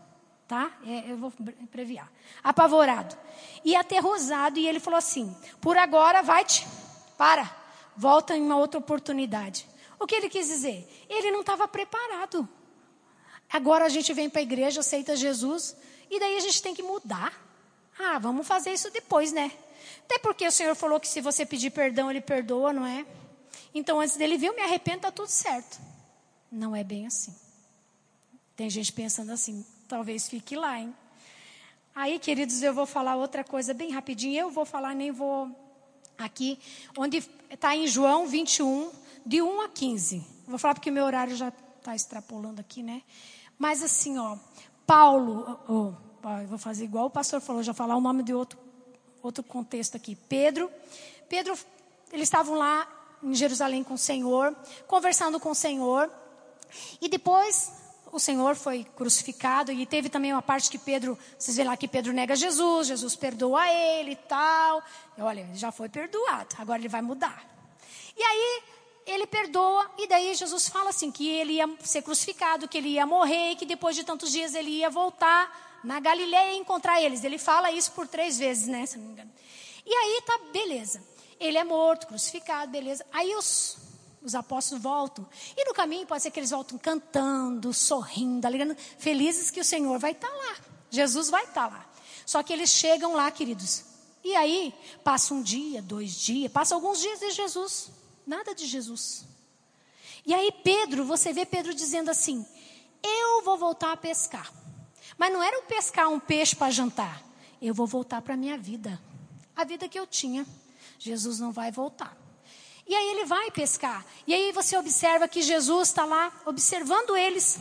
Tá? 0.47 0.71
É, 0.85 1.11
eu 1.11 1.17
vou 1.17 1.33
abreviar. 1.61 2.09
Apavorado. 2.41 3.17
E 3.65 3.75
aterrorizado. 3.75 4.57
E 4.57 4.67
ele 4.67 4.79
falou 4.79 4.97
assim: 4.97 5.35
Por 5.59 5.77
agora, 5.77 6.23
vai-te. 6.23 6.65
Para. 7.17 7.49
Volta 7.97 8.37
em 8.37 8.41
uma 8.41 8.55
outra 8.55 8.79
oportunidade. 8.79 9.67
O 9.99 10.05
que 10.05 10.15
ele 10.15 10.29
quis 10.29 10.47
dizer? 10.47 10.87
Ele 11.09 11.31
não 11.31 11.41
estava 11.41 11.67
preparado. 11.67 12.47
Agora 13.49 13.85
a 13.85 13.89
gente 13.89 14.13
vem 14.13 14.29
para 14.29 14.39
a 14.39 14.43
igreja, 14.43 14.79
aceita 14.79 15.15
Jesus. 15.15 15.75
E 16.09 16.19
daí 16.19 16.37
a 16.37 16.39
gente 16.39 16.61
tem 16.61 16.73
que 16.73 16.83
mudar. 16.83 17.33
Ah, 17.99 18.19
vamos 18.19 18.47
fazer 18.47 18.71
isso 18.71 18.89
depois, 18.91 19.33
né? 19.33 19.51
Até 20.05 20.19
porque 20.19 20.47
o 20.47 20.51
Senhor 20.51 20.75
falou 20.75 20.99
que 20.99 21.07
se 21.07 21.21
você 21.21 21.45
pedir 21.45 21.71
perdão, 21.71 22.09
Ele 22.09 22.21
perdoa, 22.21 22.71
não 22.73 22.85
é? 22.85 23.05
Então, 23.73 23.99
antes 23.99 24.17
dele 24.17 24.37
vir, 24.37 24.47
eu 24.47 24.55
me 24.55 24.61
arrependo, 24.61 24.97
está 24.97 25.11
tudo 25.11 25.29
certo. 25.29 25.79
Não 26.51 26.75
é 26.75 26.83
bem 26.83 27.05
assim. 27.05 27.35
Tem 28.55 28.69
gente 28.69 28.91
pensando 28.91 29.31
assim, 29.31 29.65
talvez 29.87 30.27
fique 30.27 30.55
lá, 30.55 30.79
hein? 30.79 30.95
Aí, 31.93 32.19
queridos, 32.19 32.61
eu 32.61 32.73
vou 32.73 32.85
falar 32.85 33.15
outra 33.15 33.43
coisa 33.43 33.73
bem 33.73 33.91
rapidinho. 33.91 34.39
Eu 34.39 34.51
vou 34.51 34.65
falar, 34.65 34.95
nem 34.95 35.11
vou 35.11 35.49
aqui, 36.17 36.59
onde 36.97 37.23
está 37.49 37.75
em 37.75 37.87
João 37.87 38.27
21, 38.27 38.91
de 39.25 39.41
1 39.41 39.61
a 39.61 39.69
15. 39.69 40.25
Vou 40.47 40.57
falar 40.57 40.73
porque 40.73 40.89
o 40.89 40.93
meu 40.93 41.05
horário 41.05 41.35
já 41.35 41.49
está 41.77 41.95
extrapolando 41.95 42.59
aqui, 42.59 42.81
né? 42.81 43.03
Mas 43.57 43.83
assim, 43.83 44.17
ó, 44.17 44.37
Paulo, 44.85 45.59
oh, 45.67 45.93
oh, 46.23 46.47
vou 46.47 46.57
fazer 46.57 46.85
igual 46.85 47.05
o 47.05 47.09
pastor 47.09 47.41
falou, 47.41 47.63
já 47.63 47.73
falar 47.73 47.95
o 47.95 48.01
nome 48.01 48.23
de 48.23 48.33
outro, 48.33 48.59
outro 49.21 49.43
contexto 49.43 49.95
aqui. 49.95 50.15
Pedro, 50.15 50.71
Pedro, 51.29 51.57
eles 52.11 52.27
estavam 52.27 52.55
lá 52.55 52.87
em 53.23 53.33
Jerusalém 53.33 53.83
com 53.83 53.95
o 53.95 53.97
Senhor, 53.97 54.55
conversando 54.87 55.39
com 55.39 55.51
o 55.51 55.55
Senhor, 55.55 56.11
e 57.01 57.09
depois 57.09 57.71
o 58.11 58.19
Senhor 58.19 58.55
foi 58.55 58.85
crucificado 58.95 59.71
e 59.71 59.85
teve 59.85 60.09
também 60.09 60.31
uma 60.31 60.41
parte 60.41 60.69
que 60.69 60.77
Pedro, 60.77 61.17
vocês 61.37 61.57
veem 61.57 61.67
lá 61.67 61.75
que 61.75 61.87
Pedro 61.87 62.13
nega 62.13 62.35
Jesus, 62.35 62.87
Jesus 62.87 63.15
perdoa 63.15 63.67
ele 63.69 64.11
e 64.11 64.15
tal. 64.15 64.81
E 65.17 65.21
olha, 65.21 65.47
já 65.53 65.71
foi 65.71 65.89
perdoado, 65.89 66.55
agora 66.57 66.79
ele 66.79 66.87
vai 66.87 67.01
mudar. 67.01 67.45
E 68.15 68.23
aí 68.23 68.63
ele 69.05 69.27
perdoa 69.27 69.89
e 69.97 70.07
daí 70.07 70.33
Jesus 70.35 70.67
fala 70.67 70.89
assim 70.89 71.11
que 71.11 71.27
ele 71.29 71.53
ia 71.53 71.69
ser 71.81 72.01
crucificado, 72.01 72.67
que 72.67 72.77
ele 72.77 72.89
ia 72.89 73.05
morrer 73.05 73.51
e 73.51 73.55
que 73.55 73.65
depois 73.65 73.95
de 73.95 74.03
tantos 74.03 74.31
dias 74.31 74.53
ele 74.53 74.69
ia 74.69 74.89
voltar 74.89 75.66
na 75.83 75.99
Galileia 75.99 76.53
e 76.53 76.57
encontrar 76.57 77.01
eles. 77.01 77.23
Ele 77.23 77.37
fala 77.37 77.71
isso 77.71 77.91
por 77.91 78.07
três 78.07 78.37
vezes, 78.37 78.67
né? 78.67 78.85
Se 78.85 78.97
não 78.97 79.05
me 79.05 79.13
engano. 79.13 79.31
E 79.85 79.93
aí 79.93 80.21
tá 80.25 80.39
beleza. 80.51 81.03
Ele 81.39 81.57
é 81.57 81.63
morto, 81.63 82.07
crucificado, 82.07 82.71
beleza. 82.71 83.05
Aí 83.11 83.35
os 83.35 83.77
os 84.21 84.35
apóstolos 84.35 84.83
voltam. 84.83 85.25
E 85.55 85.65
no 85.65 85.73
caminho 85.73 86.05
pode 86.05 86.21
ser 86.23 86.31
que 86.31 86.39
eles 86.39 86.49
voltam 86.49 86.77
cantando, 86.77 87.73
sorrindo, 87.73 88.45
alegando, 88.45 88.75
felizes 88.97 89.49
que 89.49 89.59
o 89.59 89.63
Senhor 89.63 89.97
vai 89.99 90.11
estar 90.11 90.27
tá 90.27 90.35
lá. 90.35 90.55
Jesus 90.89 91.29
vai 91.29 91.43
estar 91.43 91.69
tá 91.69 91.75
lá. 91.77 91.89
Só 92.25 92.43
que 92.43 92.51
eles 92.51 92.69
chegam 92.69 93.13
lá, 93.13 93.31
queridos. 93.31 93.85
E 94.23 94.35
aí, 94.35 94.73
passa 95.03 95.33
um 95.33 95.41
dia, 95.41 95.81
dois 95.81 96.13
dias, 96.13 96.51
passa 96.51 96.75
alguns 96.75 96.99
dias 96.99 97.19
de 97.19 97.31
Jesus. 97.31 97.89
Nada 98.25 98.53
de 98.53 98.65
Jesus. 98.65 99.25
E 100.25 100.33
aí, 100.33 100.51
Pedro, 100.63 101.05
você 101.05 101.31
vê 101.31 101.45
Pedro 101.45 101.73
dizendo 101.73 102.11
assim: 102.11 102.45
Eu 103.01 103.43
vou 103.43 103.57
voltar 103.57 103.93
a 103.93 103.97
pescar. 103.97 104.51
Mas 105.17 105.31
não 105.31 105.43
era 105.43 105.59
um 105.59 105.63
pescar 105.63 106.09
um 106.09 106.19
peixe 106.19 106.55
para 106.55 106.71
jantar. 106.71 107.23
Eu 107.61 107.73
vou 107.73 107.85
voltar 107.85 108.21
para 108.21 108.33
a 108.33 108.37
minha 108.37 108.57
vida. 108.57 108.99
A 109.55 109.63
vida 109.63 109.87
que 109.87 109.99
eu 109.99 110.07
tinha. 110.07 110.45
Jesus 110.99 111.39
não 111.39 111.51
vai 111.51 111.71
voltar. 111.71 112.17
E 112.87 112.95
aí 112.95 113.09
ele 113.11 113.25
vai 113.25 113.51
pescar. 113.51 114.05
E 114.25 114.33
aí 114.33 114.51
você 114.51 114.77
observa 114.77 115.27
que 115.27 115.41
Jesus 115.41 115.89
está 115.89 116.05
lá 116.05 116.31
observando 116.45 117.17
eles. 117.17 117.59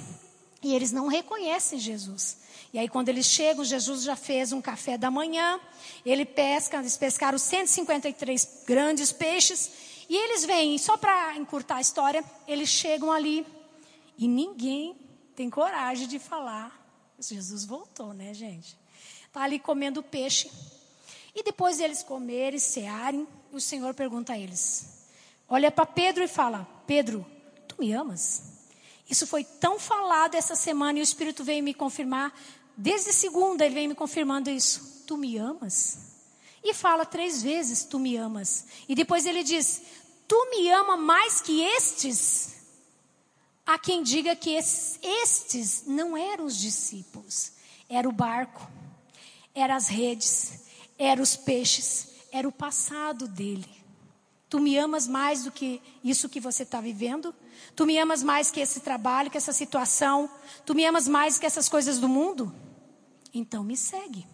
E 0.63 0.75
eles 0.75 0.93
não 0.93 1.09
reconhecem 1.09 1.79
Jesus. 1.79 2.39
E 2.73 2.79
aí 2.79 2.89
quando 2.89 3.09
eles 3.09 3.27
chegam, 3.27 3.65
Jesus 3.65 4.03
já 4.03 4.15
fez 4.15 4.53
um 4.53 4.61
café 4.61 4.97
da 4.97 5.11
manhã. 5.11 5.61
Ele 6.05 6.25
pesca, 6.25 6.79
eles 6.79 6.97
pescaram 6.97 7.39
153 7.39 8.65
grandes 8.67 9.13
peixes. 9.13 9.71
E 10.09 10.17
eles 10.17 10.45
vêm, 10.45 10.79
só 10.79 10.97
para 10.97 11.37
encurtar 11.37 11.77
a 11.77 11.81
história, 11.81 12.25
eles 12.47 12.69
chegam 12.69 13.11
ali. 13.11 13.45
E 14.17 14.29
ninguém 14.29 14.97
tem 15.35 15.51
coragem 15.51 16.07
de 16.07 16.19
falar. 16.19 16.86
Jesus 17.19 17.65
voltou, 17.65 18.13
né, 18.13 18.35
gente? 18.35 18.77
Está 19.27 19.43
ali 19.43 19.59
comendo 19.59 20.03
peixe. 20.03 20.51
E 21.35 21.43
depois 21.43 21.79
deles 21.79 22.03
comerem, 22.03 22.59
cearem, 22.59 23.27
o 23.53 23.61
Senhor 23.61 23.95
pergunta 23.95 24.33
a 24.33 24.39
eles: 24.39 25.07
olha 25.49 25.71
para 25.71 25.87
Pedro 25.87 26.25
e 26.25 26.29
fala: 26.29 26.67
Pedro, 26.87 27.25
tu 27.69 27.77
me 27.79 27.93
amas? 27.93 28.43
Isso 29.09 29.27
foi 29.27 29.45
tão 29.45 29.79
falado 29.79 30.35
essa 30.35 30.57
semana 30.57 30.99
e 30.99 31.03
o 31.03 31.05
Espírito 31.05 31.45
veio 31.45 31.63
me 31.63 31.75
confirmar. 31.75 32.37
Desde 32.77 33.13
segunda 33.13 33.65
ele 33.65 33.75
vem 33.75 33.89
me 33.89 33.95
confirmando 33.95 34.51
isso. 34.51 35.05
Tu 35.07 35.17
me 35.17 35.39
amas? 35.39 35.99
E 36.65 36.75
fala 36.75 37.07
três 37.07 37.43
vezes: 37.43 37.85
Tu 37.85 37.99
me 37.99 38.17
amas. 38.17 38.67
E 38.89 38.95
depois 38.95 39.25
ele 39.27 39.43
diz: 39.43 39.83
Tu 40.27 40.51
me 40.51 40.71
ama 40.71 40.97
mais 40.97 41.41
que 41.41 41.63
estes? 41.63 42.56
Há 43.67 43.79
quem 43.79 44.05
diga 44.05 44.37
que 44.37 44.51
estes 44.53 45.85
não 45.87 46.17
eram 46.17 46.45
os 46.45 46.57
discípulos, 46.57 47.53
era 47.89 48.09
o 48.09 48.13
barco, 48.13 48.71
eram 49.53 49.75
as 49.75 49.89
redes, 49.89 50.61
eram 50.97 51.23
os 51.23 51.35
peixes, 51.35 52.09
era 52.31 52.47
o 52.47 52.53
passado 52.53 53.27
dele. 53.27 53.69
Tu 54.49 54.61
me 54.61 54.79
amas 54.79 55.09
mais 55.09 55.43
do 55.43 55.51
que 55.51 55.83
isso 56.05 56.29
que 56.29 56.39
você 56.39 56.63
está 56.63 56.81
vivendo? 56.81 57.35
Tu 57.75 57.85
me 57.85 57.99
amas 57.99 58.23
mais 58.23 58.53
que 58.53 58.61
esse 58.61 58.79
trabalho, 58.79 59.31
que 59.31 59.37
essa 59.37 59.53
situação? 59.53 60.31
Tu 60.65 60.73
me 60.73 60.85
amas 60.85 61.09
mais 61.09 61.37
que 61.37 61.45
essas 61.45 61.69
coisas 61.69 61.99
do 61.99 62.09
mundo? 62.09 62.55
Então 63.35 63.65
me 63.65 63.77
segue. 63.77 64.25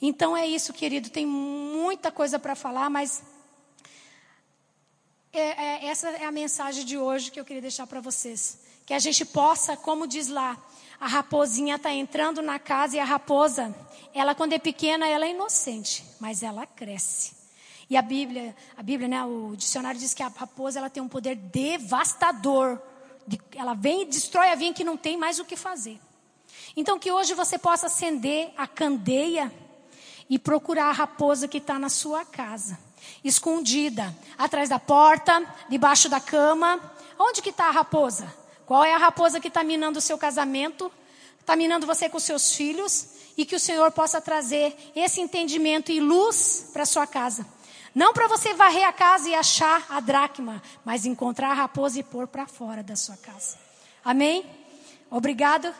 Então 0.00 0.36
é 0.36 0.46
isso, 0.46 0.72
querido. 0.72 1.10
Tem 1.10 1.26
muita 1.26 2.12
coisa 2.12 2.38
para 2.38 2.54
falar, 2.54 2.88
mas 2.88 3.22
é, 5.38 5.84
é, 5.84 5.86
essa 5.86 6.08
é 6.08 6.24
a 6.24 6.32
mensagem 6.32 6.84
de 6.84 6.96
hoje 6.96 7.30
que 7.30 7.38
eu 7.38 7.44
queria 7.44 7.60
deixar 7.60 7.86
para 7.86 8.00
vocês. 8.00 8.58
Que 8.86 8.94
a 8.94 8.98
gente 8.98 9.24
possa, 9.24 9.76
como 9.76 10.06
diz 10.06 10.28
lá, 10.28 10.56
a 10.98 11.06
raposinha 11.06 11.76
está 11.76 11.92
entrando 11.92 12.40
na 12.40 12.58
casa 12.58 12.96
e 12.96 12.98
a 12.98 13.04
raposa, 13.04 13.74
ela 14.14 14.34
quando 14.34 14.54
é 14.54 14.58
pequena, 14.58 15.06
ela 15.06 15.26
é 15.26 15.30
inocente, 15.30 16.04
mas 16.18 16.42
ela 16.42 16.66
cresce. 16.66 17.34
E 17.88 17.96
a 17.96 18.02
Bíblia, 18.02 18.56
a 18.76 18.82
Bíblia, 18.82 19.08
né, 19.08 19.24
o 19.24 19.54
dicionário 19.56 20.00
diz 20.00 20.14
que 20.14 20.22
a 20.22 20.28
raposa 20.28 20.78
ela 20.78 20.90
tem 20.90 21.02
um 21.02 21.08
poder 21.08 21.36
devastador. 21.36 22.80
Ela 23.54 23.74
vem 23.74 24.02
e 24.02 24.06
destrói 24.06 24.50
a 24.50 24.54
vinha 24.54 24.72
que 24.72 24.84
não 24.84 24.96
tem 24.96 25.16
mais 25.16 25.38
o 25.38 25.44
que 25.44 25.56
fazer. 25.56 26.00
Então 26.76 26.98
que 26.98 27.12
hoje 27.12 27.34
você 27.34 27.58
possa 27.58 27.86
acender 27.86 28.52
a 28.56 28.66
candeia 28.66 29.52
e 30.28 30.38
procurar 30.38 30.86
a 30.86 30.92
raposa 30.92 31.46
que 31.46 31.58
está 31.58 31.78
na 31.78 31.88
sua 31.88 32.24
casa, 32.24 32.78
escondida, 33.24 34.14
atrás 34.36 34.68
da 34.68 34.78
porta, 34.78 35.44
debaixo 35.68 36.08
da 36.08 36.20
cama. 36.20 36.80
Onde 37.18 37.42
que 37.42 37.50
está 37.50 37.68
a 37.68 37.70
raposa? 37.70 38.32
Qual 38.64 38.84
é 38.84 38.94
a 38.94 38.98
raposa 38.98 39.40
que 39.40 39.48
está 39.48 39.62
minando 39.62 39.98
o 39.98 40.02
seu 40.02 40.18
casamento? 40.18 40.90
Está 41.40 41.56
minando 41.56 41.86
você 41.86 42.08
com 42.08 42.18
seus 42.18 42.54
filhos? 42.54 43.08
E 43.36 43.44
que 43.44 43.54
o 43.54 43.60
Senhor 43.60 43.92
possa 43.92 44.20
trazer 44.20 44.74
esse 44.94 45.20
entendimento 45.20 45.92
e 45.92 46.00
luz 46.00 46.70
para 46.72 46.86
sua 46.86 47.06
casa. 47.06 47.46
Não 47.94 48.12
para 48.12 48.28
você 48.28 48.52
varrer 48.52 48.86
a 48.86 48.92
casa 48.92 49.28
e 49.28 49.34
achar 49.34 49.86
a 49.88 50.00
dracma, 50.00 50.62
mas 50.84 51.06
encontrar 51.06 51.52
a 51.52 51.54
raposa 51.54 52.00
e 52.00 52.02
pôr 52.02 52.26
para 52.26 52.46
fora 52.46 52.82
da 52.82 52.96
sua 52.96 53.16
casa. 53.16 53.58
Amém? 54.04 54.44
Obrigado. 55.10 55.72